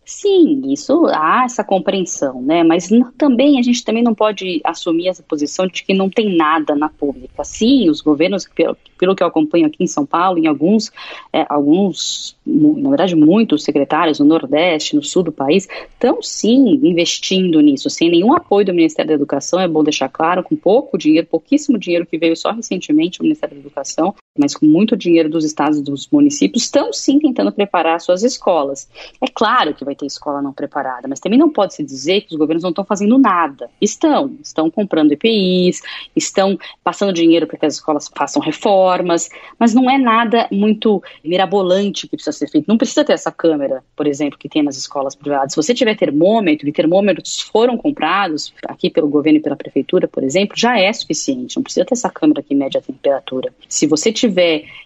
Sim, 0.06 0.72
isso 0.72 1.08
há 1.08 1.46
essa 1.46 1.64
compreensão, 1.64 2.40
né? 2.40 2.64
Mas 2.64 2.90
também 3.18 3.60
a 3.60 3.64
gente 3.64 3.84
também 3.84 4.04
não 4.04 4.14
pode 4.14 4.62
assumir 4.64 5.08
essa 5.08 5.24
posição 5.24 5.66
de 5.66 5.84
que 5.84 5.96
não 5.96 6.12
tem 6.12 6.36
nada 6.38 6.76
na 6.76 6.90
pública. 6.90 7.44
Sim, 7.44 7.90
os 7.90 8.02
governos, 8.02 8.48
pelo, 8.54 8.78
pelo 9.00 9.16
que 9.16 9.24
eu 9.24 9.28
acompanho 9.28 9.66
aqui 9.66 9.84
em 9.84 9.88
São 9.88 10.06
Paulo, 10.06 10.38
em 10.38 10.46
alguns, 10.46 10.92
é, 11.34 11.44
alguns, 11.50 12.38
na 12.46 12.90
verdade, 12.90 13.16
muitos 13.16 13.64
secretários 13.64 14.20
no 14.20 14.28
Nordeste, 14.28 14.96
no 14.96 15.02
Sul 15.02 15.24
do 15.24 15.32
país, 15.32 15.68
estão 15.92 16.22
sim 16.22 16.80
investindo 16.84 17.60
nisso, 17.60 17.90
sem 17.90 18.12
nenhum 18.12 18.32
apoio 18.32 18.68
do 18.68 18.76
Ministério 18.76 19.10
da 19.10 19.16
Educação, 19.16 19.60
é 19.60 19.68
bom 19.68 19.84
deixar 19.84 20.10
claro, 20.10 20.44
com 20.44 20.56
pouco 20.56 21.00
dinheiro, 21.00 21.26
pouquíssimo 21.26 21.80
dinheiro 21.80 22.06
que 22.06 22.20
veio 22.20 22.38
só 22.38 22.52
recentemente 22.52 23.18
do 23.18 23.24
Ministério 23.24 23.56
da 23.56 23.62
Educação, 23.62 24.14
mas 24.38 24.54
com 24.54 24.66
muito 24.66 24.98
dinheiro 24.98 25.30
dos 25.30 25.46
estados 25.46 25.80
e 25.80 25.84
dos 25.84 26.08
municípios, 26.12 26.64
estão 26.64 26.92
sim 26.92 27.18
tentando 27.20 27.52
preparar 27.52 28.00
suas 28.02 28.22
escolas. 28.22 28.90
É 29.22 29.28
claro 29.34 29.74
que 29.74 29.86
vai 29.86 29.96
ter 29.96 30.06
escola 30.06 30.42
não 30.42 30.52
preparada, 30.52 31.08
mas 31.08 31.20
também 31.20 31.40
não 31.40 31.50
pode 31.50 31.74
se 31.74 31.84
dizer 31.84 32.22
que 32.22 32.34
os 32.34 32.38
governos 32.38 32.64
não 32.64 32.72
estão 32.72 32.84
fazendo 32.84 33.18
nada. 33.18 33.70
Estão, 33.82 34.36
estão 34.44 34.70
comprando 34.70 35.14
EPIs, 35.14 35.82
estão 36.16 36.60
passando 36.84 37.14
dinheiro 37.14 37.48
para 37.48 37.58
que 37.58 37.66
as 37.66 37.76
escolas 37.76 38.12
façam 38.14 38.42
reformas, 38.42 39.30
mas 39.58 39.74
não 39.74 39.90
é 39.90 39.98
nada 39.98 40.48
muito 40.52 41.02
mirabolante 41.24 42.08
que 42.08 42.18
precisa 42.18 42.38
ser 42.38 42.50
feito. 42.50 42.68
Não 42.68 42.78
precisa 42.78 43.06
ter 43.06 43.14
essa 43.14 43.32
câmera, 43.32 43.84
por 43.96 44.06
exemplo, 44.06 44.38
que 44.38 44.50
tem 44.50 44.62
nas 44.62 44.76
escolas 44.76 45.16
privadas. 45.16 45.54
Se 45.54 45.56
você 45.56 45.74
tiver 45.74 45.96
termômetro, 45.96 46.68
e 46.68 46.74
termômetros 46.74 47.40
foram 47.40 47.78
comprados 47.78 48.54
aqui 48.68 48.90
pelo 48.90 49.08
governo 49.08 49.40
e 49.40 49.42
pela 49.42 49.56
prefeitura, 49.56 50.08
por 50.08 50.24
exemplo, 50.24 50.58
já 50.58 50.78
é 50.78 50.92
suficiente. 50.92 51.56
Não 51.56 51.64
precisa 51.64 51.86
ter 51.86 51.94
essa 51.94 52.10
câmera 52.10 52.44
que 52.44 52.54
mede 52.54 52.78
a 52.78 52.82
temperatura. 52.82 53.54
Se 53.70 53.88
você 53.88 54.12
tiver 54.12 54.25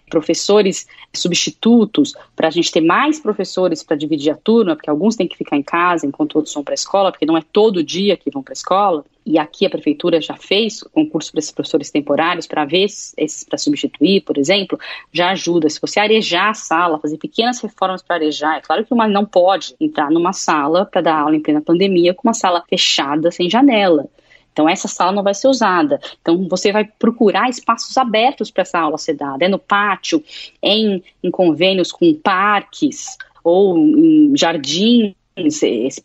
professores 0.08 0.86
substitutos, 1.14 2.14
para 2.36 2.48
a 2.48 2.50
gente 2.50 2.70
ter 2.70 2.80
mais 2.80 3.20
professores 3.20 3.82
para 3.82 3.96
dividir 3.96 4.30
a 4.30 4.36
turma, 4.36 4.76
porque 4.76 4.90
alguns 4.90 5.16
têm 5.16 5.26
que 5.26 5.36
ficar 5.36 5.56
em 5.56 5.62
casa 5.62 6.06
enquanto 6.06 6.36
outros 6.36 6.54
vão 6.54 6.62
para 6.62 6.72
a 6.72 6.74
escola, 6.74 7.10
porque 7.10 7.26
não 7.26 7.36
é 7.36 7.42
todo 7.52 7.82
dia 7.82 8.16
que 8.16 8.30
vão 8.30 8.42
para 8.42 8.52
a 8.52 8.54
escola. 8.54 9.04
E 9.24 9.38
aqui 9.38 9.66
a 9.66 9.70
prefeitura 9.70 10.20
já 10.20 10.34
fez 10.36 10.82
concurso 10.82 11.30
para 11.30 11.38
esses 11.38 11.52
professores 11.52 11.90
temporários 11.90 12.46
para 12.46 12.64
ver 12.64 12.84
esses 12.84 13.44
para 13.44 13.58
substituir, 13.58 14.22
por 14.22 14.38
exemplo, 14.38 14.78
já 15.12 15.30
ajuda. 15.30 15.68
Se 15.68 15.80
você 15.80 16.00
arejar 16.00 16.50
a 16.50 16.54
sala, 16.54 16.98
fazer 16.98 17.18
pequenas 17.18 17.60
reformas 17.60 18.02
para 18.02 18.16
arejar, 18.16 18.58
é 18.58 18.60
claro 18.60 18.84
que 18.84 18.94
uma 18.94 19.06
não 19.06 19.24
pode 19.24 19.74
entrar 19.80 20.10
numa 20.10 20.32
sala 20.32 20.86
para 20.86 21.00
dar 21.00 21.16
aula 21.16 21.36
em 21.36 21.40
plena 21.40 21.60
pandemia 21.60 22.14
com 22.14 22.26
uma 22.26 22.34
sala 22.34 22.64
fechada 22.68 23.30
sem 23.30 23.48
janela. 23.48 24.08
Então, 24.52 24.68
essa 24.68 24.88
sala 24.88 25.12
não 25.12 25.22
vai 25.22 25.34
ser 25.34 25.48
usada. 25.48 26.00
Então, 26.20 26.48
você 26.48 26.72
vai 26.72 26.84
procurar 26.84 27.48
espaços 27.48 27.96
abertos 27.96 28.50
para 28.50 28.62
essa 28.62 28.78
aula 28.78 28.98
ser 28.98 29.14
dada. 29.14 29.44
É 29.44 29.48
no 29.48 29.58
pátio, 29.58 30.22
é 30.60 30.70
em, 30.70 31.02
em 31.22 31.30
convênios 31.30 31.92
com 31.92 32.14
parques 32.14 33.16
ou 33.42 33.78
em 33.78 34.32
jardins 34.36 35.14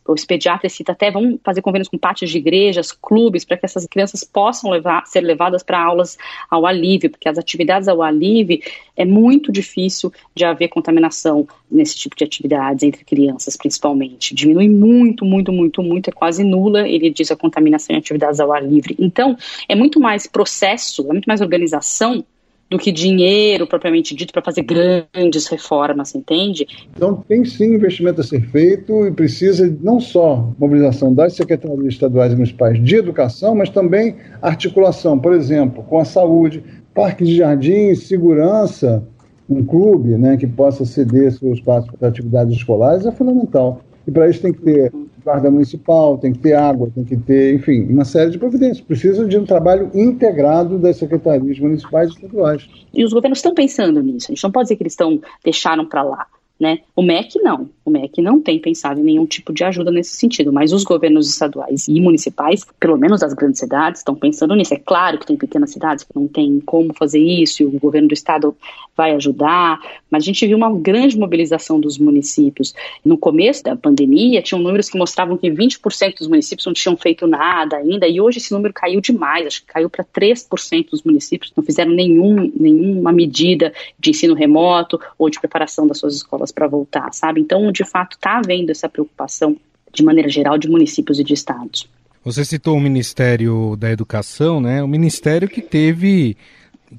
os 0.07 0.25
pediatras 0.25 0.73
cita 0.73 0.91
até 0.91 1.09
vão 1.09 1.39
fazer 1.43 1.61
convênios 1.61 1.89
com 1.89 1.97
pátios 1.97 2.29
de 2.29 2.37
igrejas, 2.37 2.91
clubes, 2.91 3.43
para 3.43 3.57
que 3.57 3.65
essas 3.65 3.85
crianças 3.87 4.23
possam 4.23 4.69
levar, 4.69 5.05
ser 5.07 5.21
levadas 5.21 5.63
para 5.63 5.81
aulas 5.81 6.17
ao 6.49 6.65
alívio, 6.65 7.09
porque 7.09 7.27
as 7.27 7.37
atividades 7.37 7.87
ao 7.87 8.01
alívio 8.01 8.59
é 8.95 9.03
muito 9.03 9.51
difícil 9.51 10.13
de 10.33 10.45
haver 10.45 10.69
contaminação 10.69 11.47
nesse 11.69 11.97
tipo 11.97 12.15
de 12.15 12.23
atividades 12.23 12.83
entre 12.83 13.03
crianças, 13.03 13.57
principalmente. 13.57 14.33
Diminui 14.33 14.69
muito, 14.69 15.25
muito, 15.25 15.51
muito, 15.51 15.81
muito, 15.81 16.09
é 16.09 16.13
quase 16.13 16.43
nula, 16.43 16.87
ele 16.87 17.09
diz 17.09 17.31
a 17.31 17.35
contaminação 17.35 17.95
em 17.95 17.99
atividades 17.99 18.39
ao 18.39 18.53
ar 18.53 18.63
livre. 18.63 18.95
Então, 18.99 19.35
é 19.67 19.75
muito 19.75 19.99
mais 19.99 20.27
processo, 20.27 21.01
é 21.09 21.13
muito 21.13 21.25
mais 21.25 21.41
organização 21.41 22.23
do 22.69 22.79
que 22.79 22.91
dinheiro 22.91 23.67
propriamente 23.67 24.15
dito 24.15 24.33
para 24.33 24.41
fazer 24.41 24.63
grandes 24.63 25.47
reformas, 25.47 26.15
entende? 26.15 26.67
Então 26.95 27.23
tem 27.27 27.45
sim 27.45 27.75
investimento 27.75 28.21
a 28.21 28.23
ser 28.23 28.41
feito 28.49 29.05
e 29.05 29.11
precisa 29.11 29.75
não 29.81 29.99
só 29.99 30.51
mobilização 30.57 31.13
das 31.13 31.33
secretarias 31.33 31.93
estaduais 31.93 32.31
e 32.31 32.35
municipais 32.35 32.83
de 32.83 32.95
educação, 32.95 33.55
mas 33.55 33.69
também 33.69 34.15
articulação, 34.41 35.19
por 35.19 35.33
exemplo, 35.33 35.83
com 35.83 35.99
a 35.99 36.05
saúde, 36.05 36.63
parques 36.93 37.27
de 37.27 37.37
jardins, 37.37 38.03
segurança, 38.03 39.07
um 39.49 39.63
clube 39.63 40.17
né, 40.17 40.37
que 40.37 40.47
possa 40.47 40.85
ceder 40.85 41.31
seu 41.31 41.53
espaço 41.53 41.91
para 41.93 42.07
atividades 42.07 42.55
escolares 42.55 43.05
é 43.05 43.11
fundamental. 43.11 43.81
E 44.07 44.11
para 44.11 44.29
isso 44.29 44.41
tem 44.41 44.53
que 44.53 44.61
ter 44.61 44.91
guarda 45.25 45.49
municipal, 45.49 46.19
tem 46.19 46.31
que 46.31 46.37
ter 46.37 46.53
água, 46.53 46.89
tem 46.93 47.03
que 47.03 47.17
ter, 47.17 47.55
enfim, 47.55 47.83
uma 47.89 48.05
série 48.05 48.29
de 48.29 48.37
providências. 48.37 48.79
Precisa 48.79 49.27
de 49.27 49.37
um 49.37 49.43
trabalho 49.43 49.89
integrado 49.91 50.77
das 50.77 50.97
secretarias 50.97 51.59
municipais 51.59 52.11
e 52.11 52.13
estaduais. 52.13 52.69
E 52.93 53.03
os 53.03 53.11
governos 53.11 53.39
estão 53.39 53.55
pensando 53.55 54.03
nisso. 54.03 54.27
A 54.31 54.35
gente 54.35 54.43
não 54.43 54.51
pode 54.51 54.65
dizer 54.65 54.75
que 54.75 54.83
eles 54.83 54.93
estão 54.93 55.19
deixaram 55.43 55.85
para 55.87 56.03
lá. 56.03 56.27
Né? 56.59 56.79
O 56.95 57.01
MEC 57.01 57.39
não, 57.41 57.67
o 57.85 57.91
MEC 57.91 58.19
não 58.19 58.41
tem 58.41 58.59
pensado 58.59 58.99
em 58.99 59.03
nenhum 59.03 59.27
tipo 59.27 59.53
de 59.53 59.63
ajuda 59.63 59.91
nesse 59.91 60.15
sentido, 60.17 60.51
mas 60.51 60.73
os 60.73 60.83
governos 60.83 61.29
estaduais 61.29 61.87
e 61.87 62.01
municipais, 62.01 62.65
pelo 62.79 62.97
menos 62.97 63.21
as 63.21 63.33
grandes 63.33 63.59
cidades, 63.59 64.01
estão 64.01 64.15
pensando 64.15 64.55
nisso. 64.55 64.73
É 64.73 64.79
claro 64.83 65.19
que 65.19 65.27
tem 65.27 65.37
pequenas 65.37 65.69
cidades 65.69 66.03
que 66.03 66.09
não 66.15 66.27
tem 66.27 66.59
como 66.65 66.93
fazer 66.95 67.19
isso 67.19 67.61
e 67.61 67.65
o 67.65 67.71
governo 67.79 68.07
do 68.07 68.13
estado 68.13 68.57
vai 68.97 69.11
ajudar, 69.11 69.79
mas 70.09 70.23
a 70.23 70.25
gente 70.25 70.47
viu 70.47 70.57
uma 70.57 70.73
grande 70.73 71.17
mobilização 71.17 71.79
dos 71.79 71.97
municípios. 71.97 72.73
No 73.03 73.17
começo 73.17 73.63
da 73.63 73.75
pandemia, 73.75 74.41
tinham 74.41 74.61
números 74.61 74.89
que 74.89 74.97
mostravam 74.97 75.37
que 75.37 75.51
20% 75.51 76.19
dos 76.19 76.27
municípios 76.27 76.65
não 76.65 76.73
tinham 76.73 76.95
feito 76.97 77.27
nada 77.27 77.77
ainda, 77.77 78.07
e 78.07 78.19
hoje 78.19 78.37
esse 78.37 78.51
número 78.51 78.73
caiu 78.73 79.01
demais, 79.01 79.45
acho 79.45 79.61
que 79.61 79.73
caiu 79.73 79.89
para 79.89 80.03
3% 80.03 80.89
dos 80.89 81.03
municípios, 81.03 81.51
não 81.55 81.63
fizeram 81.63 81.91
nenhum, 81.91 82.51
nenhuma 82.57 83.11
medida 83.11 83.73
de 83.99 84.09
ensino 84.11 84.33
remoto 84.33 84.99
ou 85.19 85.29
de 85.29 85.39
preparação 85.39 85.85
das 85.85 85.97
suas 85.99 86.15
escolas 86.15 86.51
para 86.51 86.67
voltar, 86.67 87.13
sabe? 87.13 87.41
Então, 87.41 87.71
de 87.75 87.85
fato, 87.85 88.15
está 88.15 88.37
havendo 88.37 88.71
essa 88.71 88.89
preocupação, 88.89 89.55
de 89.93 90.03
maneira 90.03 90.29
geral, 90.29 90.57
de 90.57 90.69
municípios 90.69 91.19
e 91.19 91.23
de 91.23 91.33
estados. 91.33 91.87
Você 92.23 92.43
citou 92.43 92.75
o 92.75 92.81
Ministério 92.81 93.75
da 93.75 93.91
Educação, 93.91 94.59
né? 94.59 94.81
O 94.81 94.87
ministério 94.87 95.47
que 95.47 95.61
teve, 95.61 96.35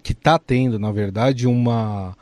que 0.02 0.12
está 0.12 0.38
tendo, 0.38 0.78
na 0.78 0.92
verdade, 0.92 1.48
uma, 1.48 2.16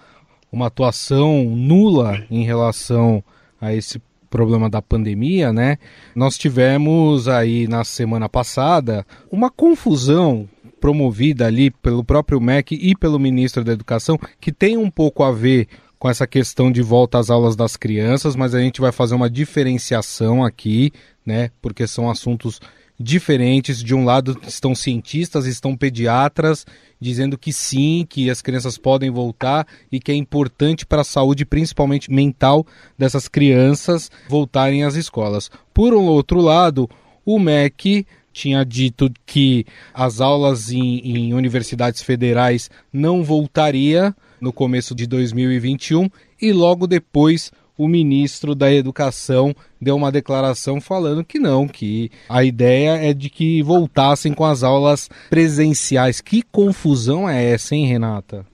uma 0.51 0.69
atuação 0.69 1.45
nula 1.45 2.25
em 2.31 2.45
relação 2.45 3.23
a 3.61 3.75
esse 3.75 4.01
problema 4.31 4.71
da 4.71 4.81
pandemia, 4.81 5.53
né? 5.53 5.77
Nós 6.15 6.39
tivemos 6.39 7.29
aí 7.29 7.69
na 7.69 7.85
semana 7.85 8.29
passada 8.29 9.07
uma 9.31 9.51
confusão 9.51 10.49
promovida 10.81 11.47
ali 11.47 11.71
pelo 11.71 12.03
próprio 12.03 12.41
MEC 12.41 12.75
e 12.75 12.97
pelo 12.97 13.19
ministro 13.19 13.63
da 13.63 13.73
Educação, 13.73 14.19
que 14.41 14.51
tem 14.51 14.77
um 14.77 14.91
pouco 14.91 15.23
a 15.23 15.31
ver 15.31 15.69
com 16.05 16.11
essa 16.11 16.27
questão 16.27 16.71
de 16.71 16.83
volta 16.83 17.19
às 17.19 17.31
aulas 17.31 17.57
das 17.57 17.79
crianças, 17.79 18.37
mas 18.37 18.55
a 18.55 18.61
gente 18.61 18.79
vai 18.79 18.93
fazer 18.93 19.15
uma 19.15 19.31
diferenciação 19.31 20.45
aqui, 20.45 20.93
né? 21.25 21.51
Porque 21.63 21.87
são 21.87 22.11
assuntos 22.11 22.61
diferentes. 23.01 23.83
De 23.83 23.95
um 23.95 24.05
lado 24.05 24.39
estão 24.47 24.75
cientistas, 24.75 25.47
estão 25.47 25.75
pediatras 25.75 26.67
dizendo 27.01 27.39
que 27.39 27.55
sim, 27.55 28.05
que 28.07 28.29
as 28.29 28.43
crianças 28.43 28.77
podem 28.77 29.11
voltar 29.11 29.67
e 29.91 29.99
que 29.99 30.13
é 30.13 30.15
importante 30.15 30.85
para 30.85 31.01
a 31.01 31.05
saúde, 31.05 31.47
principalmente 31.47 32.13
mental, 32.13 32.67
dessas 32.99 33.27
crianças 33.27 34.11
voltarem 34.29 34.85
às 34.85 34.97
escolas. 34.97 35.51
Por 35.73 35.95
um 35.95 36.05
outro 36.05 36.39
lado, 36.39 36.87
o 37.25 37.39
MEC 37.39 38.07
tinha 38.31 38.63
dito 38.63 39.11
que 39.25 39.65
as 39.95 40.21
aulas 40.21 40.71
em, 40.71 40.99
em 40.99 41.33
universidades 41.33 42.03
federais 42.03 42.69
não 42.93 43.25
voltaria 43.25 44.15
no 44.45 44.53
começo 44.53 44.95
de 44.95 45.07
2021 45.07 46.09
e 46.41 46.53
logo 46.53 46.87
depois 46.87 47.51
o 47.77 47.89
ministro 47.89 48.55
da 48.55 48.73
Educação 48.73 49.55
deu 49.81 49.97
uma 49.97 50.13
declaração 50.13 50.81
falando 50.81 51.25
que 51.25 51.39
não, 51.39 51.67
que 51.67 52.11
a 52.29 52.45
ideia 52.45 52.91
é 52.91 53.15
de 53.15 53.31
que 53.31 53.63
voltassem 53.63 54.33
com 54.35 54.45
as 54.45 54.63
aulas 54.63 55.09
presenciais. 55.29 56.21
Que 56.21 56.43
confusão 56.43 57.29
é 57.29 57.53
essa, 57.53 57.75
hein, 57.75 57.87
Renata? 57.87 58.47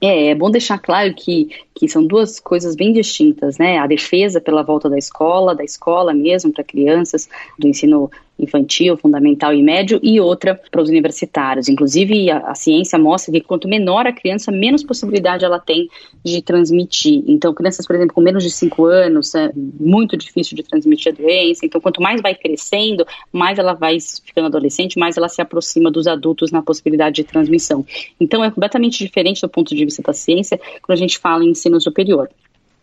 É, 0.00 0.28
é 0.28 0.34
bom 0.34 0.50
deixar 0.50 0.78
claro 0.78 1.14
que, 1.14 1.48
que 1.74 1.86
são 1.86 2.04
duas 2.04 2.40
coisas 2.40 2.74
bem 2.74 2.92
distintas, 2.92 3.58
né? 3.58 3.78
A 3.78 3.86
defesa 3.86 4.40
pela 4.40 4.62
volta 4.62 4.88
da 4.88 4.98
escola, 4.98 5.54
da 5.54 5.62
escola 5.62 6.12
mesmo 6.14 6.52
para 6.52 6.64
crianças, 6.64 7.28
do 7.58 7.68
ensino 7.68 8.10
infantil, 8.40 8.96
fundamental 8.96 9.52
e 9.52 9.62
médio, 9.62 10.00
e 10.02 10.20
outra 10.20 10.58
para 10.70 10.82
os 10.82 10.88
universitários. 10.88 11.68
Inclusive, 11.68 12.30
a, 12.30 12.38
a, 12.38 12.54
ciência 12.54 12.98
mostra 12.98 13.32
que 13.32 13.40
quanto 13.40 13.68
menor 13.68 14.06
a 14.06 14.12
criança, 14.12 14.50
menos 14.50 14.82
possibilidade 14.82 15.44
ela 15.44 15.58
tem 15.58 15.88
de 16.24 16.40
transmitir. 16.42 17.22
Então, 17.26 17.52
crianças, 17.54 17.86
por 17.86 17.96
exemplo, 17.96 18.14
com 18.14 18.20
menos 18.20 18.42
de 18.42 18.50
5 18.50 18.84
anos, 18.84 19.34
é 19.34 19.50
muito 19.54 20.16
difícil 20.16 20.56
de 20.56 20.62
transmitir 20.62 21.12
a 21.12 21.16
doença. 21.16 21.64
Então, 21.64 21.80
quanto 21.80 22.00
mais 22.00 22.20
vai 22.20 22.34
crescendo, 22.34 23.06
mais 23.32 23.58
ela 23.58 23.74
vai 23.74 23.98
ficando 24.24 24.46
adolescente, 24.46 24.98
mais 24.98 25.16
ela 25.16 25.28
se 25.28 25.40
aproxima 25.40 25.90
dos 25.90 26.06
adultos 26.06 26.50
na 26.50 26.62
possibilidade 26.62 27.16
de 27.16 27.24
transmissão. 27.24 27.84
Então, 28.18 28.44
é 28.44 28.50
completamente 28.50 28.98
diferente 29.04 29.40
do 29.40 29.48
ponto 29.48 29.74
de 29.74 29.84
vista 29.84 30.02
da 30.02 30.12
ciência 30.12 30.58
quando 30.82 30.96
a 30.96 31.00
gente 31.00 31.18
fala 31.18 31.44
em 31.44 31.50
ensino 31.50 31.80
superior 31.80 32.28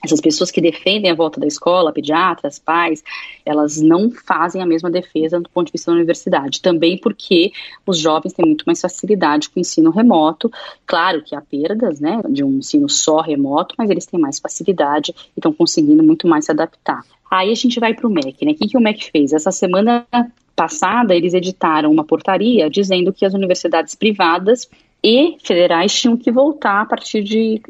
essas 0.07 0.21
pessoas 0.21 0.51
que 0.51 0.61
defendem 0.61 1.11
a 1.11 1.15
volta 1.15 1.39
da 1.39 1.47
escola, 1.47 1.93
pediatras, 1.93 2.59
pais, 2.59 3.03
elas 3.45 3.79
não 3.81 4.09
fazem 4.11 4.61
a 4.61 4.65
mesma 4.65 4.89
defesa 4.89 5.39
do 5.39 5.49
ponto 5.49 5.67
de 5.67 5.73
vista 5.73 5.91
da 5.91 5.97
universidade. 5.97 6.61
Também 6.61 6.97
porque 6.97 7.51
os 7.85 7.97
jovens 7.97 8.33
têm 8.33 8.45
muito 8.45 8.63
mais 8.65 8.81
facilidade 8.81 9.49
com 9.49 9.59
o 9.59 9.61
ensino 9.61 9.91
remoto. 9.91 10.51
Claro 10.85 11.23
que 11.23 11.35
há 11.35 11.41
perdas, 11.41 11.99
né, 11.99 12.21
de 12.29 12.43
um 12.43 12.57
ensino 12.57 12.89
só 12.89 13.21
remoto, 13.21 13.75
mas 13.77 13.89
eles 13.89 14.05
têm 14.05 14.19
mais 14.19 14.39
facilidade 14.39 15.13
e 15.35 15.39
estão 15.39 15.53
conseguindo 15.53 16.03
muito 16.03 16.27
mais 16.27 16.45
se 16.45 16.51
adaptar. 16.51 17.01
Aí 17.29 17.51
a 17.51 17.55
gente 17.55 17.79
vai 17.79 17.93
para 17.93 18.07
o 18.07 18.09
MEC, 18.09 18.45
né? 18.45 18.51
O 18.51 18.55
que, 18.55 18.67
que 18.67 18.77
o 18.77 18.81
MEC 18.81 19.11
fez? 19.11 19.33
Essa 19.33 19.51
semana 19.51 20.07
passada, 20.55 21.13
eles 21.13 21.33
editaram 21.33 21.91
uma 21.91 22.03
portaria 22.03 22.69
dizendo 22.69 23.13
que 23.13 23.25
as 23.25 23.33
universidades 23.33 23.93
privadas 23.93 24.67
e 25.03 25.37
federais 25.43 25.93
tinham 25.93 26.17
que 26.17 26.31
voltar 26.31 26.81
a 26.81 26.85
partir 26.85 27.23
de 27.23 27.61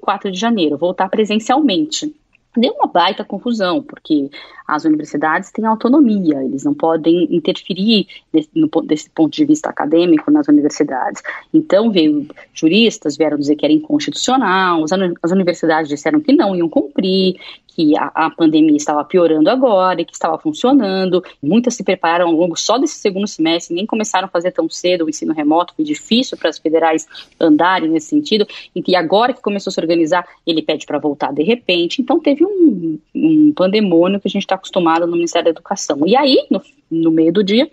4 0.00 0.30
de 0.30 0.38
janeiro, 0.38 0.76
voltar 0.76 1.08
presencialmente. 1.08 2.14
Deu 2.54 2.74
uma 2.74 2.86
baita 2.86 3.24
confusão, 3.24 3.82
porque 3.82 4.28
as 4.68 4.84
universidades 4.84 5.50
têm 5.50 5.64
autonomia, 5.64 6.44
eles 6.44 6.64
não 6.64 6.74
podem 6.74 7.26
interferir 7.34 8.06
desse, 8.30 8.50
no, 8.54 8.68
desse 8.82 9.08
ponto 9.08 9.32
de 9.32 9.44
vista 9.46 9.70
acadêmico 9.70 10.30
nas 10.30 10.48
universidades. 10.48 11.22
Então, 11.52 11.90
veio 11.90 12.26
juristas 12.52 13.16
vieram 13.16 13.38
dizer 13.38 13.56
que 13.56 13.64
era 13.64 13.72
inconstitucional, 13.72 14.84
as 15.22 15.32
universidades 15.32 15.88
disseram 15.88 16.20
que 16.20 16.32
não 16.34 16.54
iam 16.54 16.68
cumprir, 16.68 17.36
que 17.74 17.96
a, 17.96 18.10
a, 18.14 18.30
pandemia 18.30 18.76
estava 18.76 19.04
piorando 19.04 19.48
agora 19.48 20.00
e 20.00 20.04
que 20.04 20.12
estava 20.12 20.38
funcionando. 20.38 21.22
Muitas 21.42 21.74
se 21.74 21.82
prepararam 21.82 22.28
ao 22.28 22.32
longo 22.32 22.56
só 22.56 22.78
desse 22.78 22.96
segundo 22.96 23.26
semestre, 23.26 23.74
nem 23.74 23.86
começaram 23.86 24.26
a 24.26 24.30
fazer 24.30 24.52
tão 24.52 24.68
cedo 24.68 25.04
o 25.04 25.08
ensino 25.08 25.32
remoto, 25.32 25.74
foi 25.74 25.84
difícil 25.84 26.36
para 26.36 26.50
as 26.50 26.58
federais 26.58 27.06
andarem 27.40 27.88
nesse 27.88 28.08
sentido. 28.08 28.46
E 28.74 28.94
agora 28.94 29.32
que 29.32 29.40
começou 29.40 29.70
a 29.70 29.74
se 29.74 29.80
organizar, 29.80 30.26
ele 30.46 30.62
pede 30.62 30.86
para 30.86 30.98
voltar 30.98 31.32
de 31.32 31.42
repente. 31.42 32.02
Então 32.02 32.20
teve 32.20 32.44
um, 32.44 32.98
um 33.14 33.52
pandemônio 33.54 34.20
que 34.20 34.28
a 34.28 34.30
gente 34.30 34.42
está 34.42 34.54
acostumado 34.54 35.06
no 35.06 35.12
Ministério 35.12 35.46
da 35.46 35.50
Educação. 35.50 36.00
E 36.06 36.14
aí, 36.14 36.46
no, 36.50 36.60
no 36.90 37.10
meio 37.10 37.32
do 37.32 37.42
dia, 37.42 37.70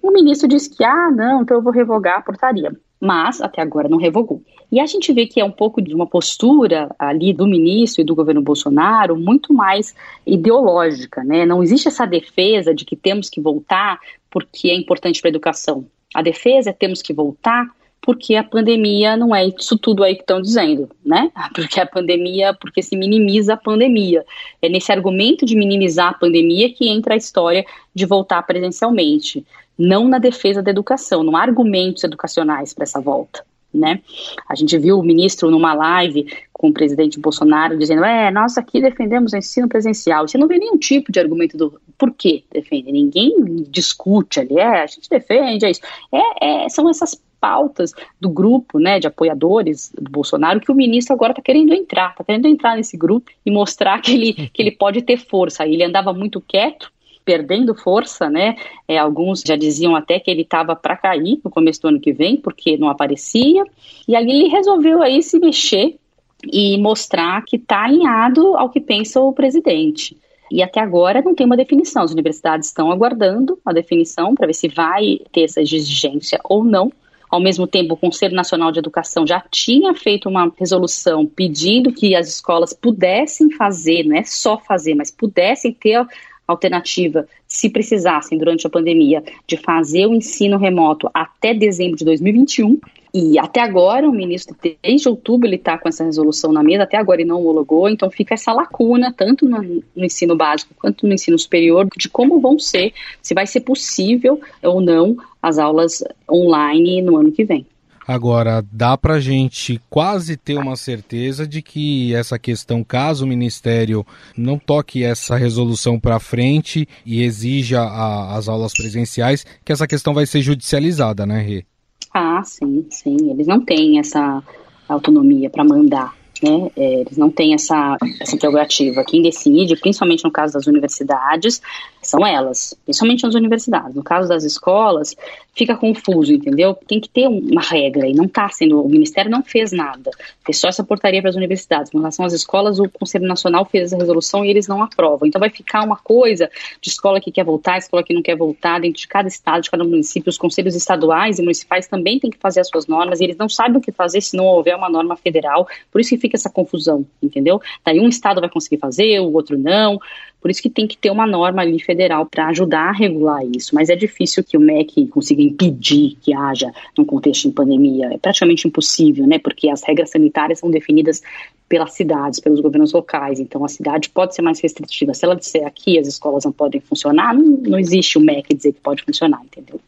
o 0.00 0.10
ministro 0.10 0.48
disse 0.48 0.74
que, 0.74 0.82
ah, 0.82 1.10
não, 1.10 1.42
então 1.42 1.56
eu 1.56 1.62
vou 1.62 1.72
revogar 1.72 2.18
a 2.18 2.22
portaria 2.22 2.72
mas 3.02 3.40
até 3.40 3.60
agora 3.60 3.88
não 3.88 3.98
revogou. 3.98 4.40
E 4.70 4.78
a 4.78 4.86
gente 4.86 5.12
vê 5.12 5.26
que 5.26 5.40
é 5.40 5.44
um 5.44 5.50
pouco 5.50 5.82
de 5.82 5.92
uma 5.92 6.06
postura 6.06 6.94
ali 6.96 7.32
do 7.32 7.48
ministro 7.48 8.00
e 8.00 8.04
do 8.04 8.14
governo 8.14 8.40
Bolsonaro 8.40 9.18
muito 9.18 9.52
mais 9.52 9.92
ideológica, 10.24 11.24
né? 11.24 11.44
Não 11.44 11.64
existe 11.64 11.88
essa 11.88 12.06
defesa 12.06 12.72
de 12.72 12.84
que 12.84 12.94
temos 12.94 13.28
que 13.28 13.40
voltar 13.40 13.98
porque 14.30 14.68
é 14.68 14.74
importante 14.76 15.20
para 15.20 15.28
a 15.28 15.32
educação. 15.32 15.84
A 16.14 16.22
defesa 16.22 16.70
é 16.70 16.72
temos 16.72 17.02
que 17.02 17.12
voltar 17.12 17.66
porque 18.00 18.36
a 18.36 18.44
pandemia 18.44 19.16
não 19.16 19.34
é 19.34 19.46
isso 19.46 19.76
tudo 19.76 20.04
aí 20.04 20.14
que 20.14 20.22
estão 20.22 20.40
dizendo, 20.40 20.88
né? 21.04 21.30
Porque 21.54 21.80
a 21.80 21.86
pandemia, 21.86 22.52
porque 22.54 22.82
se 22.82 22.96
minimiza 22.96 23.54
a 23.54 23.56
pandemia. 23.56 24.24
É 24.60 24.68
nesse 24.68 24.90
argumento 24.90 25.46
de 25.46 25.54
minimizar 25.54 26.08
a 26.08 26.14
pandemia 26.14 26.72
que 26.72 26.88
entra 26.88 27.14
a 27.14 27.16
história 27.16 27.64
de 27.94 28.04
voltar 28.04 28.42
presencialmente 28.42 29.44
não 29.78 30.08
na 30.08 30.18
defesa 30.18 30.62
da 30.62 30.70
educação, 30.70 31.22
não 31.22 31.36
há 31.36 31.42
argumentos 31.42 32.04
educacionais 32.04 32.72
para 32.72 32.84
essa 32.84 33.00
volta. 33.00 33.44
Né? 33.74 34.02
A 34.46 34.54
gente 34.54 34.76
viu 34.76 34.98
o 34.98 35.02
ministro 35.02 35.50
numa 35.50 35.72
live 35.72 36.26
com 36.52 36.68
o 36.68 36.72
presidente 36.74 37.18
Bolsonaro 37.18 37.78
dizendo: 37.78 38.04
é, 38.04 38.30
nós 38.30 38.58
aqui 38.58 38.82
defendemos 38.82 39.32
o 39.32 39.36
ensino 39.36 39.66
presencial. 39.66 40.28
Você 40.28 40.36
não 40.36 40.46
vê 40.46 40.58
nenhum 40.58 40.76
tipo 40.76 41.10
de 41.10 41.18
argumento 41.18 41.56
do 41.56 41.80
por 41.96 42.12
que 42.12 42.44
defende. 42.52 42.92
Ninguém 42.92 43.34
discute 43.70 44.40
ali, 44.40 44.58
é, 44.58 44.82
a 44.82 44.86
gente 44.86 45.08
defende, 45.08 45.64
é 45.64 45.70
isso. 45.70 45.80
É, 46.12 46.64
é, 46.64 46.68
são 46.68 46.88
essas 46.90 47.18
pautas 47.40 47.92
do 48.20 48.30
grupo 48.30 48.78
né, 48.78 49.00
de 49.00 49.08
apoiadores 49.08 49.90
do 49.98 50.08
Bolsonaro 50.08 50.60
que 50.60 50.70
o 50.70 50.74
ministro 50.74 51.12
agora 51.14 51.32
está 51.32 51.42
querendo 51.42 51.74
entrar, 51.74 52.10
está 52.10 52.22
querendo 52.22 52.46
entrar 52.46 52.76
nesse 52.76 52.96
grupo 52.96 53.32
e 53.44 53.50
mostrar 53.50 54.00
que 54.00 54.12
ele, 54.14 54.32
que 54.52 54.62
ele 54.62 54.70
pode 54.70 55.02
ter 55.02 55.16
força. 55.16 55.66
Ele 55.66 55.82
andava 55.82 56.12
muito 56.12 56.40
quieto, 56.40 56.91
perdendo 57.24 57.74
força, 57.74 58.28
né? 58.28 58.56
É, 58.86 58.98
alguns 58.98 59.42
já 59.46 59.56
diziam 59.56 59.94
até 59.96 60.18
que 60.18 60.30
ele 60.30 60.42
estava 60.42 60.74
para 60.74 60.96
cair 60.96 61.40
no 61.44 61.50
começo 61.50 61.80
do 61.82 61.88
ano 61.88 62.00
que 62.00 62.12
vem, 62.12 62.36
porque 62.36 62.76
não 62.76 62.88
aparecia. 62.88 63.64
E 64.06 64.14
aí 64.14 64.28
ele 64.28 64.48
resolveu 64.48 65.02
aí 65.02 65.22
se 65.22 65.38
mexer 65.38 65.96
e 66.44 66.76
mostrar 66.78 67.44
que 67.44 67.56
está 67.56 67.84
alinhado 67.84 68.56
ao 68.56 68.70
que 68.70 68.80
pensa 68.80 69.20
o 69.20 69.32
presidente. 69.32 70.16
E 70.50 70.62
até 70.62 70.80
agora 70.80 71.22
não 71.22 71.34
tem 71.34 71.46
uma 71.46 71.56
definição. 71.56 72.02
As 72.02 72.12
universidades 72.12 72.68
estão 72.68 72.90
aguardando 72.90 73.58
a 73.64 73.72
definição 73.72 74.34
para 74.34 74.46
ver 74.46 74.54
se 74.54 74.68
vai 74.68 75.20
ter 75.32 75.44
essa 75.44 75.62
exigência 75.62 76.38
ou 76.44 76.62
não. 76.62 76.92
Ao 77.30 77.40
mesmo 77.40 77.66
tempo, 77.66 77.94
o 77.94 77.96
Conselho 77.96 78.34
Nacional 78.34 78.70
de 78.70 78.78
Educação 78.78 79.26
já 79.26 79.42
tinha 79.50 79.94
feito 79.94 80.28
uma 80.28 80.52
resolução 80.58 81.24
pedindo 81.24 81.90
que 81.90 82.14
as 82.14 82.28
escolas 82.28 82.74
pudessem 82.74 83.50
fazer, 83.50 84.04
não 84.04 84.14
é 84.14 84.22
só 84.22 84.58
fazer, 84.58 84.94
mas 84.94 85.10
pudessem 85.10 85.72
ter 85.72 86.06
alternativa, 86.52 87.26
se 87.46 87.68
precisassem 87.68 88.38
durante 88.38 88.66
a 88.66 88.70
pandemia, 88.70 89.22
de 89.46 89.56
fazer 89.56 90.06
o 90.06 90.14
ensino 90.14 90.56
remoto 90.58 91.10
até 91.12 91.52
dezembro 91.52 91.96
de 91.96 92.04
2021. 92.04 92.78
E 93.14 93.38
até 93.38 93.60
agora, 93.60 94.08
o 94.08 94.12
ministro, 94.12 94.56
desde 94.82 95.06
outubro, 95.06 95.46
ele 95.46 95.56
está 95.56 95.76
com 95.76 95.86
essa 95.86 96.02
resolução 96.02 96.50
na 96.50 96.62
mesa, 96.62 96.84
até 96.84 96.96
agora 96.96 97.20
ele 97.20 97.28
não 97.28 97.40
homologou, 97.40 97.86
então 97.86 98.10
fica 98.10 98.32
essa 98.32 98.54
lacuna, 98.54 99.12
tanto 99.14 99.46
no, 99.46 99.60
no, 99.94 100.04
ensino 100.04 100.34
básico 100.34 100.74
quanto 100.78 101.06
no 101.06 101.12
ensino 101.12 101.38
superior, 101.38 101.86
de 101.94 102.08
como 102.08 102.40
vão 102.40 102.58
ser, 102.58 102.94
se 103.20 103.34
vai 103.34 103.46
ser 103.46 103.60
possível 103.60 104.40
ou 104.62 104.80
não 104.80 105.16
as 105.42 105.58
aulas 105.58 106.02
online 106.30 107.02
no 107.02 107.18
ano 107.18 107.30
que 107.30 107.44
vem. 107.44 107.66
Agora, 108.06 108.64
dá 108.72 108.96
para 108.96 109.14
a 109.14 109.20
gente 109.20 109.80
quase 109.88 110.36
ter 110.36 110.58
uma 110.58 110.76
certeza 110.76 111.46
de 111.46 111.62
que 111.62 112.14
essa 112.14 112.38
questão, 112.38 112.82
caso 112.82 113.24
o 113.24 113.28
Ministério 113.28 114.04
não 114.36 114.58
toque 114.58 115.04
essa 115.04 115.36
resolução 115.36 115.98
para 115.98 116.18
frente 116.18 116.88
e 117.06 117.22
exija 117.22 117.80
a, 117.80 118.36
as 118.36 118.48
aulas 118.48 118.72
presenciais, 118.72 119.46
que 119.64 119.72
essa 119.72 119.86
questão 119.86 120.12
vai 120.12 120.26
ser 120.26 120.42
judicializada, 120.42 121.24
né, 121.24 121.40
Rê? 121.40 121.64
Ah, 122.12 122.42
sim, 122.44 122.84
sim. 122.90 123.30
Eles 123.30 123.46
não 123.46 123.64
têm 123.64 123.98
essa 123.98 124.42
autonomia 124.88 125.48
para 125.48 125.64
mandar 125.64 126.12
né? 126.42 126.70
É, 126.76 127.00
eles 127.00 127.16
não 127.16 127.30
têm 127.30 127.54
essa, 127.54 127.96
essa 128.20 128.36
prerrogativa. 128.36 129.04
Quem 129.04 129.22
decide, 129.22 129.76
principalmente 129.76 130.24
no 130.24 130.30
caso 130.30 130.54
das 130.54 130.66
universidades, 130.66 131.62
são 132.02 132.26
elas, 132.26 132.76
principalmente 132.84 133.22
nas 133.22 133.34
universidades. 133.34 133.94
No 133.94 134.02
caso 134.02 134.28
das 134.28 134.42
escolas, 134.42 135.14
fica 135.54 135.76
confuso, 135.76 136.32
entendeu? 136.32 136.74
Tem 136.86 137.00
que 137.00 137.08
ter 137.08 137.28
uma 137.28 137.62
regra 137.62 138.08
e 138.08 138.12
não 138.12 138.24
está 138.24 138.48
sendo. 138.48 138.82
O 138.82 138.88
Ministério 138.88 139.30
não 139.30 139.42
fez 139.42 139.70
nada, 139.70 140.10
fez 140.44 140.58
só 140.58 140.68
essa 140.68 140.82
portaria 140.82 141.20
para 141.20 141.30
as 141.30 141.36
universidades. 141.36 141.92
Com 141.92 141.98
relação 141.98 142.24
às 142.24 142.32
escolas, 142.32 142.80
o 142.80 142.88
Conselho 142.88 143.26
Nacional 143.26 143.64
fez 143.64 143.84
essa 143.84 143.96
resolução 143.96 144.44
e 144.44 144.50
eles 144.50 144.66
não 144.66 144.82
aprovam. 144.82 145.28
Então 145.28 145.38
vai 145.38 145.50
ficar 145.50 145.84
uma 145.84 145.96
coisa 145.96 146.50
de 146.80 146.90
escola 146.90 147.20
que 147.20 147.30
quer 147.30 147.44
voltar, 147.44 147.78
escola 147.78 148.02
que 148.02 148.12
não 148.12 148.22
quer 148.22 148.36
voltar, 148.36 148.80
dentro 148.80 149.00
de 149.00 149.06
cada 149.06 149.28
estado, 149.28 149.62
de 149.62 149.70
cada 149.70 149.84
município. 149.84 150.28
Os 150.28 150.38
conselhos 150.38 150.74
estaduais 150.74 151.38
e 151.38 151.42
municipais 151.42 151.86
também 151.86 152.18
têm 152.18 152.30
que 152.30 152.38
fazer 152.38 152.60
as 152.60 152.68
suas 152.68 152.86
normas 152.86 153.20
e 153.20 153.24
eles 153.24 153.36
não 153.36 153.48
sabem 153.48 153.76
o 153.76 153.80
que 153.80 153.92
fazer 153.92 154.20
se 154.20 154.36
não 154.36 154.46
houver 154.46 154.74
uma 154.74 154.88
norma 154.88 155.16
federal. 155.16 155.68
Por 155.90 156.00
isso 156.00 156.10
que 156.10 156.18
fica 156.18 156.36
essa 156.36 156.50
confusão, 156.50 157.06
entendeu? 157.22 157.60
Daí 157.84 158.00
um 158.00 158.08
estado 158.08 158.40
vai 158.40 158.50
conseguir 158.50 158.78
fazer, 158.78 159.20
o 159.20 159.32
outro 159.32 159.56
não. 159.56 160.00
Por 160.42 160.50
isso 160.50 160.60
que 160.60 160.68
tem 160.68 160.88
que 160.88 160.98
ter 160.98 161.08
uma 161.08 161.24
norma 161.24 161.62
ali 161.62 161.80
federal 161.80 162.26
para 162.26 162.48
ajudar 162.48 162.88
a 162.88 162.92
regular 162.92 163.42
isso. 163.46 163.74
Mas 163.76 163.88
é 163.88 163.94
difícil 163.94 164.42
que 164.42 164.56
o 164.56 164.60
MEC 164.60 165.06
consiga 165.06 165.40
impedir 165.40 166.18
que 166.20 166.34
haja 166.34 166.72
num 166.98 167.04
contexto 167.04 167.48
de 167.48 167.54
pandemia. 167.54 168.12
É 168.12 168.18
praticamente 168.18 168.66
impossível, 168.66 169.24
né? 169.24 169.38
Porque 169.38 169.68
as 169.68 169.84
regras 169.84 170.10
sanitárias 170.10 170.58
são 170.58 170.68
definidas 170.68 171.22
pelas 171.68 171.94
cidades, 171.94 172.40
pelos 172.40 172.60
governos 172.60 172.92
locais. 172.92 173.38
Então 173.38 173.64
a 173.64 173.68
cidade 173.68 174.10
pode 174.10 174.34
ser 174.34 174.42
mais 174.42 174.60
restritiva. 174.60 175.14
Se 175.14 175.24
ela 175.24 175.36
disser 175.36 175.64
aqui 175.64 175.96
as 175.96 176.08
escolas 176.08 176.44
não 176.44 176.52
podem 176.52 176.80
funcionar, 176.80 177.32
não, 177.32 177.44
não 177.44 177.78
existe 177.78 178.18
o 178.18 178.20
MEC 178.20 178.52
dizer 178.52 178.72
que 178.72 178.80
pode 178.80 179.04
funcionar, 179.04 179.40
entendeu? 179.44 179.80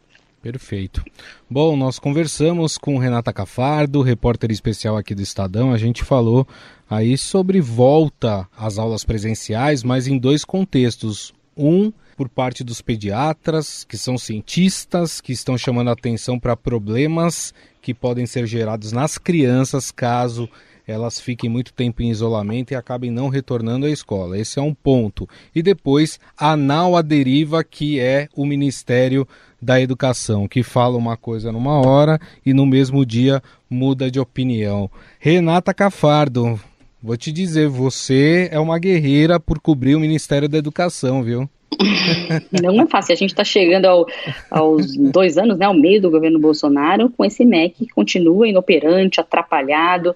Perfeito. 0.44 1.02
Bom, 1.48 1.74
nós 1.74 1.98
conversamos 1.98 2.76
com 2.76 2.98
Renata 2.98 3.33
Cafardo, 3.33 4.02
repórter 4.02 4.50
especial 4.50 4.94
aqui 4.94 5.14
do 5.14 5.22
Estadão. 5.22 5.72
A 5.72 5.78
gente 5.78 6.04
falou 6.04 6.46
aí 6.88 7.16
sobre 7.16 7.62
volta 7.62 8.46
às 8.54 8.76
aulas 8.76 9.04
presenciais, 9.04 9.83
mas 9.83 10.07
em 10.07 10.18
dois 10.18 10.44
contextos. 10.44 11.33
Um, 11.57 11.90
por 12.14 12.28
parte 12.28 12.62
dos 12.62 12.83
pediatras, 12.83 13.85
que 13.85 13.96
são 13.96 14.18
cientistas, 14.18 15.18
que 15.18 15.33
estão 15.33 15.57
chamando 15.57 15.88
atenção 15.88 16.38
para 16.38 16.54
problemas 16.54 17.54
que 17.80 17.94
podem 17.94 18.26
ser 18.26 18.46
gerados 18.46 18.92
nas 18.92 19.16
crianças 19.16 19.90
caso 19.90 20.46
elas 20.87 21.18
fiquem 21.18 21.48
muito 21.48 21.72
tempo 21.72 22.02
em 22.02 22.11
isolamento 22.11 22.72
e 22.72 22.76
acabem 22.76 23.11
não 23.11 23.28
retornando 23.28 23.87
à 23.87 23.90
escola. 23.90 24.38
Esse 24.38 24.59
é 24.59 24.62
um 24.62 24.74
ponto. 24.74 25.28
E 25.54 25.62
depois, 25.62 26.20
a 26.37 26.57
nau 26.57 26.96
à 26.96 27.02
deriva, 27.02 27.64
que 27.64 27.98
é 27.98 28.28
o 28.35 28.44
Ministério 28.44 29.26
da 29.64 29.81
Educação, 29.81 30.46
que 30.46 30.62
fala 30.62 30.96
uma 30.98 31.16
coisa 31.16 31.50
numa 31.50 31.81
hora 31.81 32.20
e 32.44 32.53
no 32.53 32.66
mesmo 32.66 33.05
dia 33.05 33.42
muda 33.68 34.11
de 34.11 34.20
opinião. 34.20 34.90
Renata 35.18 35.72
Cafardo, 35.72 36.61
vou 37.03 37.16
te 37.16 37.33
dizer, 37.33 37.66
você 37.68 38.48
é 38.53 38.61
uma 38.61 38.79
guerreira 38.79 39.40
por 39.40 39.59
cobrir 39.59 39.94
o 39.94 40.00
Ministério 40.00 40.48
da 40.48 40.59
Educação, 40.59 41.22
viu? 41.22 41.48
Não 42.62 42.83
é 42.83 42.87
fácil. 42.87 43.14
A 43.14 43.16
gente 43.16 43.31
está 43.31 43.42
chegando 43.42 43.87
ao, 43.87 44.07
aos 44.50 44.96
dois 44.96 45.38
anos, 45.38 45.59
né, 45.59 45.66
ao 45.66 45.74
meio 45.74 46.00
do 46.00 46.11
governo 46.11 46.38
Bolsonaro, 46.38 47.11
com 47.11 47.24
esse 47.24 47.44
MEC 47.44 47.87
que 47.87 47.92
continua 47.92 48.46
inoperante, 48.46 49.20
atrapalhado, 49.20 50.14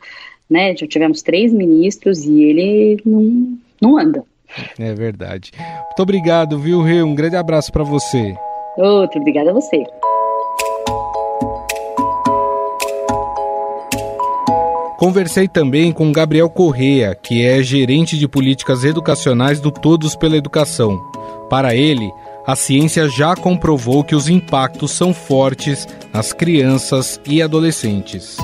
né? 0.48 0.76
Já 0.76 0.86
tivemos 0.86 1.22
três 1.22 1.52
ministros 1.52 2.24
e 2.24 2.44
ele 2.44 3.00
não, 3.04 3.58
não 3.80 3.98
anda. 3.98 4.22
É 4.78 4.94
verdade. 4.94 5.52
Muito 5.58 6.02
obrigado, 6.02 6.58
viu, 6.58 6.80
Rio? 6.82 7.06
Um 7.06 7.14
grande 7.14 7.36
abraço 7.36 7.72
para 7.72 7.84
você. 7.84 8.34
Outro, 8.78 9.20
obrigada 9.20 9.50
a 9.50 9.52
você. 9.52 9.84
Conversei 14.96 15.46
também 15.46 15.92
com 15.92 16.12
Gabriel 16.12 16.48
Correa, 16.48 17.14
que 17.14 17.44
é 17.44 17.62
gerente 17.62 18.16
de 18.16 18.26
políticas 18.26 18.84
educacionais 18.84 19.60
do 19.60 19.70
Todos 19.70 20.16
pela 20.16 20.36
Educação. 20.36 20.98
Para 21.48 21.74
ele, 21.74 22.10
a 22.46 22.56
ciência 22.56 23.08
já 23.08 23.34
comprovou 23.34 24.02
que 24.02 24.14
os 24.14 24.28
impactos 24.28 24.92
são 24.92 25.12
fortes 25.12 25.86
nas 26.12 26.32
crianças 26.32 27.20
e 27.26 27.42
adolescentes. 27.42 28.36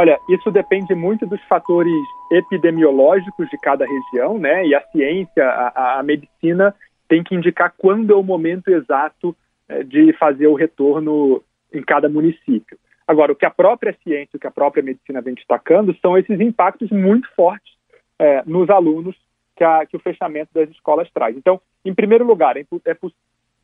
Olha, 0.00 0.18
isso 0.30 0.50
depende 0.50 0.94
muito 0.94 1.26
dos 1.26 1.42
fatores 1.42 1.92
epidemiológicos 2.32 3.50
de 3.50 3.58
cada 3.58 3.84
região, 3.84 4.38
né? 4.38 4.66
E 4.66 4.74
a 4.74 4.80
ciência, 4.86 5.44
a, 5.44 5.98
a 5.98 6.02
medicina 6.02 6.74
tem 7.06 7.22
que 7.22 7.34
indicar 7.34 7.74
quando 7.76 8.10
é 8.10 8.16
o 8.16 8.22
momento 8.22 8.68
exato 8.68 9.36
é, 9.68 9.82
de 9.82 10.14
fazer 10.14 10.46
o 10.46 10.54
retorno 10.54 11.42
em 11.70 11.82
cada 11.82 12.08
município. 12.08 12.78
Agora, 13.06 13.32
o 13.32 13.36
que 13.36 13.44
a 13.44 13.50
própria 13.50 13.94
ciência, 14.02 14.38
o 14.38 14.40
que 14.40 14.46
a 14.46 14.50
própria 14.50 14.82
medicina 14.82 15.20
vem 15.20 15.34
destacando 15.34 15.94
são 16.00 16.16
esses 16.16 16.40
impactos 16.40 16.90
muito 16.90 17.28
fortes 17.36 17.74
é, 18.18 18.42
nos 18.46 18.70
alunos 18.70 19.14
que, 19.54 19.62
a, 19.62 19.84
que, 19.84 19.98
o 19.98 20.00
fechamento 20.00 20.48
das 20.54 20.70
escolas 20.70 21.10
traz. 21.12 21.36
Então, 21.36 21.60
em 21.84 21.92
primeiro 21.92 22.24
lugar, 22.24 22.56
é, 22.56 22.60
é, 22.86 22.96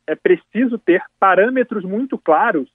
é 0.05 0.15
preciso 0.15 0.77
ter 0.77 1.01
parâmetros 1.19 1.83
muito 1.83 2.15
claros 2.15 2.69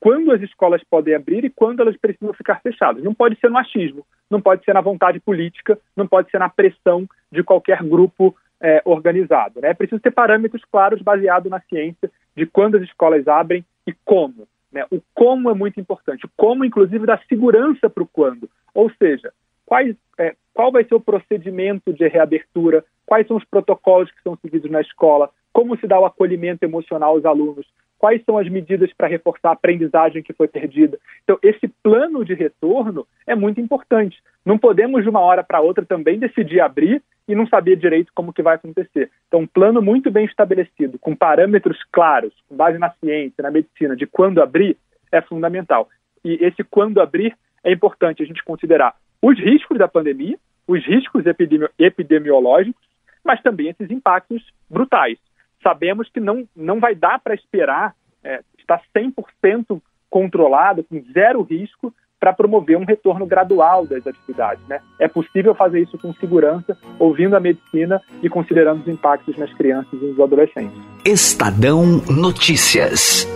quando 0.00 0.32
as 0.32 0.40
escolas 0.40 0.82
podem 0.82 1.14
abrir 1.14 1.44
e 1.44 1.50
quando 1.50 1.80
elas 1.80 1.96
precisam 1.96 2.32
ficar 2.32 2.60
fechadas. 2.62 3.04
Não 3.04 3.14
pode 3.14 3.38
ser 3.38 3.50
no 3.50 3.58
achismo, 3.58 4.04
não 4.30 4.40
pode 4.40 4.64
ser 4.64 4.72
na 4.72 4.80
vontade 4.80 5.20
política, 5.20 5.78
não 5.94 6.06
pode 6.06 6.30
ser 6.30 6.38
na 6.38 6.48
pressão 6.48 7.06
de 7.30 7.44
qualquer 7.44 7.82
grupo 7.84 8.34
é, 8.60 8.80
organizado. 8.84 9.60
Né? 9.60 9.68
É 9.68 9.74
preciso 9.74 10.00
ter 10.00 10.10
parâmetros 10.10 10.64
claros 10.64 11.02
baseados 11.02 11.50
na 11.50 11.60
ciência 11.60 12.10
de 12.34 12.46
quando 12.46 12.76
as 12.76 12.82
escolas 12.82 13.28
abrem 13.28 13.64
e 13.86 13.92
como. 14.04 14.48
Né? 14.72 14.86
O 14.90 15.00
como 15.14 15.50
é 15.50 15.54
muito 15.54 15.78
importante, 15.78 16.24
o 16.24 16.30
como, 16.34 16.64
inclusive, 16.64 17.04
dá 17.04 17.18
segurança 17.28 17.90
para 17.90 18.02
o 18.02 18.08
quando. 18.08 18.48
Ou 18.72 18.90
seja, 18.98 19.32
quais, 19.66 19.94
é, 20.18 20.34
qual 20.54 20.72
vai 20.72 20.84
ser 20.84 20.94
o 20.94 21.00
procedimento 21.00 21.92
de 21.92 22.08
reabertura, 22.08 22.84
quais 23.04 23.26
são 23.26 23.36
os 23.36 23.44
protocolos 23.44 24.10
que 24.10 24.22
são 24.22 24.36
seguidos 24.36 24.70
na 24.70 24.80
escola, 24.80 25.30
como 25.52 25.76
se 25.76 25.86
dá 25.86 25.98
o 25.98 26.04
acolhimento 26.04 26.64
emocional 26.64 27.14
aos 27.14 27.24
alunos, 27.24 27.66
quais 28.00 28.24
são 28.24 28.38
as 28.38 28.48
medidas 28.48 28.90
para 28.94 29.06
reforçar 29.06 29.50
a 29.50 29.52
aprendizagem 29.52 30.22
que 30.22 30.32
foi 30.32 30.48
perdida. 30.48 30.98
Então, 31.22 31.38
esse 31.42 31.68
plano 31.82 32.24
de 32.24 32.32
retorno 32.32 33.06
é 33.26 33.34
muito 33.34 33.60
importante. 33.60 34.16
Não 34.42 34.56
podemos, 34.56 35.02
de 35.02 35.10
uma 35.10 35.20
hora 35.20 35.44
para 35.44 35.60
outra, 35.60 35.84
também 35.84 36.18
decidir 36.18 36.60
abrir 36.60 37.02
e 37.28 37.34
não 37.34 37.46
saber 37.46 37.76
direito 37.76 38.10
como 38.14 38.32
que 38.32 38.42
vai 38.42 38.54
acontecer. 38.54 39.10
Então, 39.28 39.40
um 39.40 39.46
plano 39.46 39.82
muito 39.82 40.10
bem 40.10 40.24
estabelecido, 40.24 40.98
com 40.98 41.14
parâmetros 41.14 41.76
claros, 41.92 42.32
com 42.48 42.56
base 42.56 42.78
na 42.78 42.90
ciência, 42.92 43.42
na 43.42 43.50
medicina, 43.50 43.94
de 43.94 44.06
quando 44.06 44.40
abrir, 44.40 44.78
é 45.12 45.20
fundamental. 45.20 45.86
E 46.24 46.38
esse 46.40 46.64
quando 46.64 47.02
abrir 47.02 47.36
é 47.62 47.70
importante 47.70 48.22
a 48.22 48.26
gente 48.26 48.42
considerar 48.42 48.94
os 49.20 49.38
riscos 49.38 49.76
da 49.76 49.86
pandemia, 49.86 50.38
os 50.66 50.82
riscos 50.86 51.26
epidemi 51.26 51.68
epidemiológicos, 51.78 52.82
mas 53.22 53.42
também 53.42 53.68
esses 53.68 53.90
impactos 53.90 54.42
brutais 54.70 55.18
sabemos 55.62 56.08
que 56.10 56.20
não, 56.20 56.46
não 56.54 56.80
vai 56.80 56.94
dar 56.94 57.18
para 57.18 57.34
esperar 57.34 57.94
é, 58.22 58.40
estar 58.58 58.80
100% 58.96 59.80
controlado, 60.08 60.84
com 60.84 61.02
zero 61.12 61.42
risco, 61.42 61.94
para 62.18 62.34
promover 62.34 62.76
um 62.76 62.84
retorno 62.84 63.24
gradual 63.24 63.86
das 63.86 64.06
atividades. 64.06 64.62
Né? 64.68 64.80
É 64.98 65.08
possível 65.08 65.54
fazer 65.54 65.80
isso 65.80 65.96
com 65.96 66.12
segurança, 66.14 66.76
ouvindo 66.98 67.34
a 67.34 67.40
medicina 67.40 68.00
e 68.22 68.28
considerando 68.28 68.82
os 68.82 68.88
impactos 68.88 69.38
nas 69.38 69.52
crianças 69.54 69.92
e 69.94 70.04
nos 70.04 70.20
adolescentes. 70.20 70.78
Estadão 71.04 72.02
Notícias. 72.10 73.26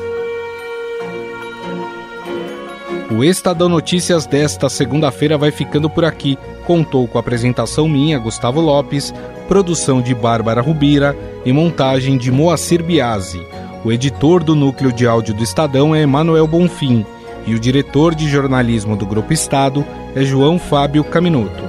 O 3.10 3.24
Estadão 3.24 3.68
Notícias 3.68 4.26
desta 4.26 4.68
segunda-feira 4.68 5.38
vai 5.38 5.50
ficando 5.50 5.88
por 5.88 6.04
aqui. 6.04 6.36
Contou 6.66 7.06
com 7.06 7.18
apresentação 7.18 7.88
minha, 7.88 8.18
Gustavo 8.18 8.60
Lopes, 8.60 9.12
produção 9.46 10.00
de 10.00 10.14
Bárbara 10.14 10.62
Rubira 10.62 11.16
e 11.44 11.52
montagem 11.52 12.16
de 12.16 12.32
Moacir 12.32 12.82
Biasi. 12.82 13.46
O 13.84 13.92
editor 13.92 14.42
do 14.42 14.54
núcleo 14.54 14.90
de 14.92 15.06
áudio 15.06 15.34
do 15.34 15.42
Estadão 15.42 15.94
é 15.94 16.00
Emanuel 16.00 16.46
Bonfim 16.46 17.04
e 17.46 17.54
o 17.54 17.60
diretor 17.60 18.14
de 18.14 18.26
jornalismo 18.28 18.96
do 18.96 19.06
Grupo 19.06 19.32
Estado 19.32 19.84
é 20.14 20.22
João 20.24 20.58
Fábio 20.58 21.04
Caminoto. 21.04 21.62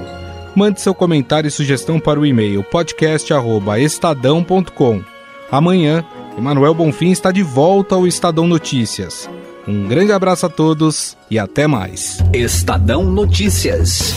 Mande 0.54 0.80
seu 0.80 0.94
comentário 0.94 1.48
e 1.48 1.50
sugestão 1.50 2.00
para 2.00 2.18
o 2.18 2.24
e-mail 2.24 2.64
podcast@estadão.com. 2.64 5.02
Amanhã, 5.50 6.02
Emanuel 6.38 6.72
Bonfim 6.74 7.10
está 7.10 7.30
de 7.30 7.42
volta 7.42 7.94
ao 7.94 8.06
Estadão 8.06 8.46
Notícias. 8.46 9.28
Um 9.68 9.86
grande 9.86 10.12
abraço 10.12 10.46
a 10.46 10.48
todos 10.48 11.14
e 11.30 11.38
até 11.38 11.66
mais. 11.66 12.24
Estadão 12.32 13.04
Notícias. 13.04 14.14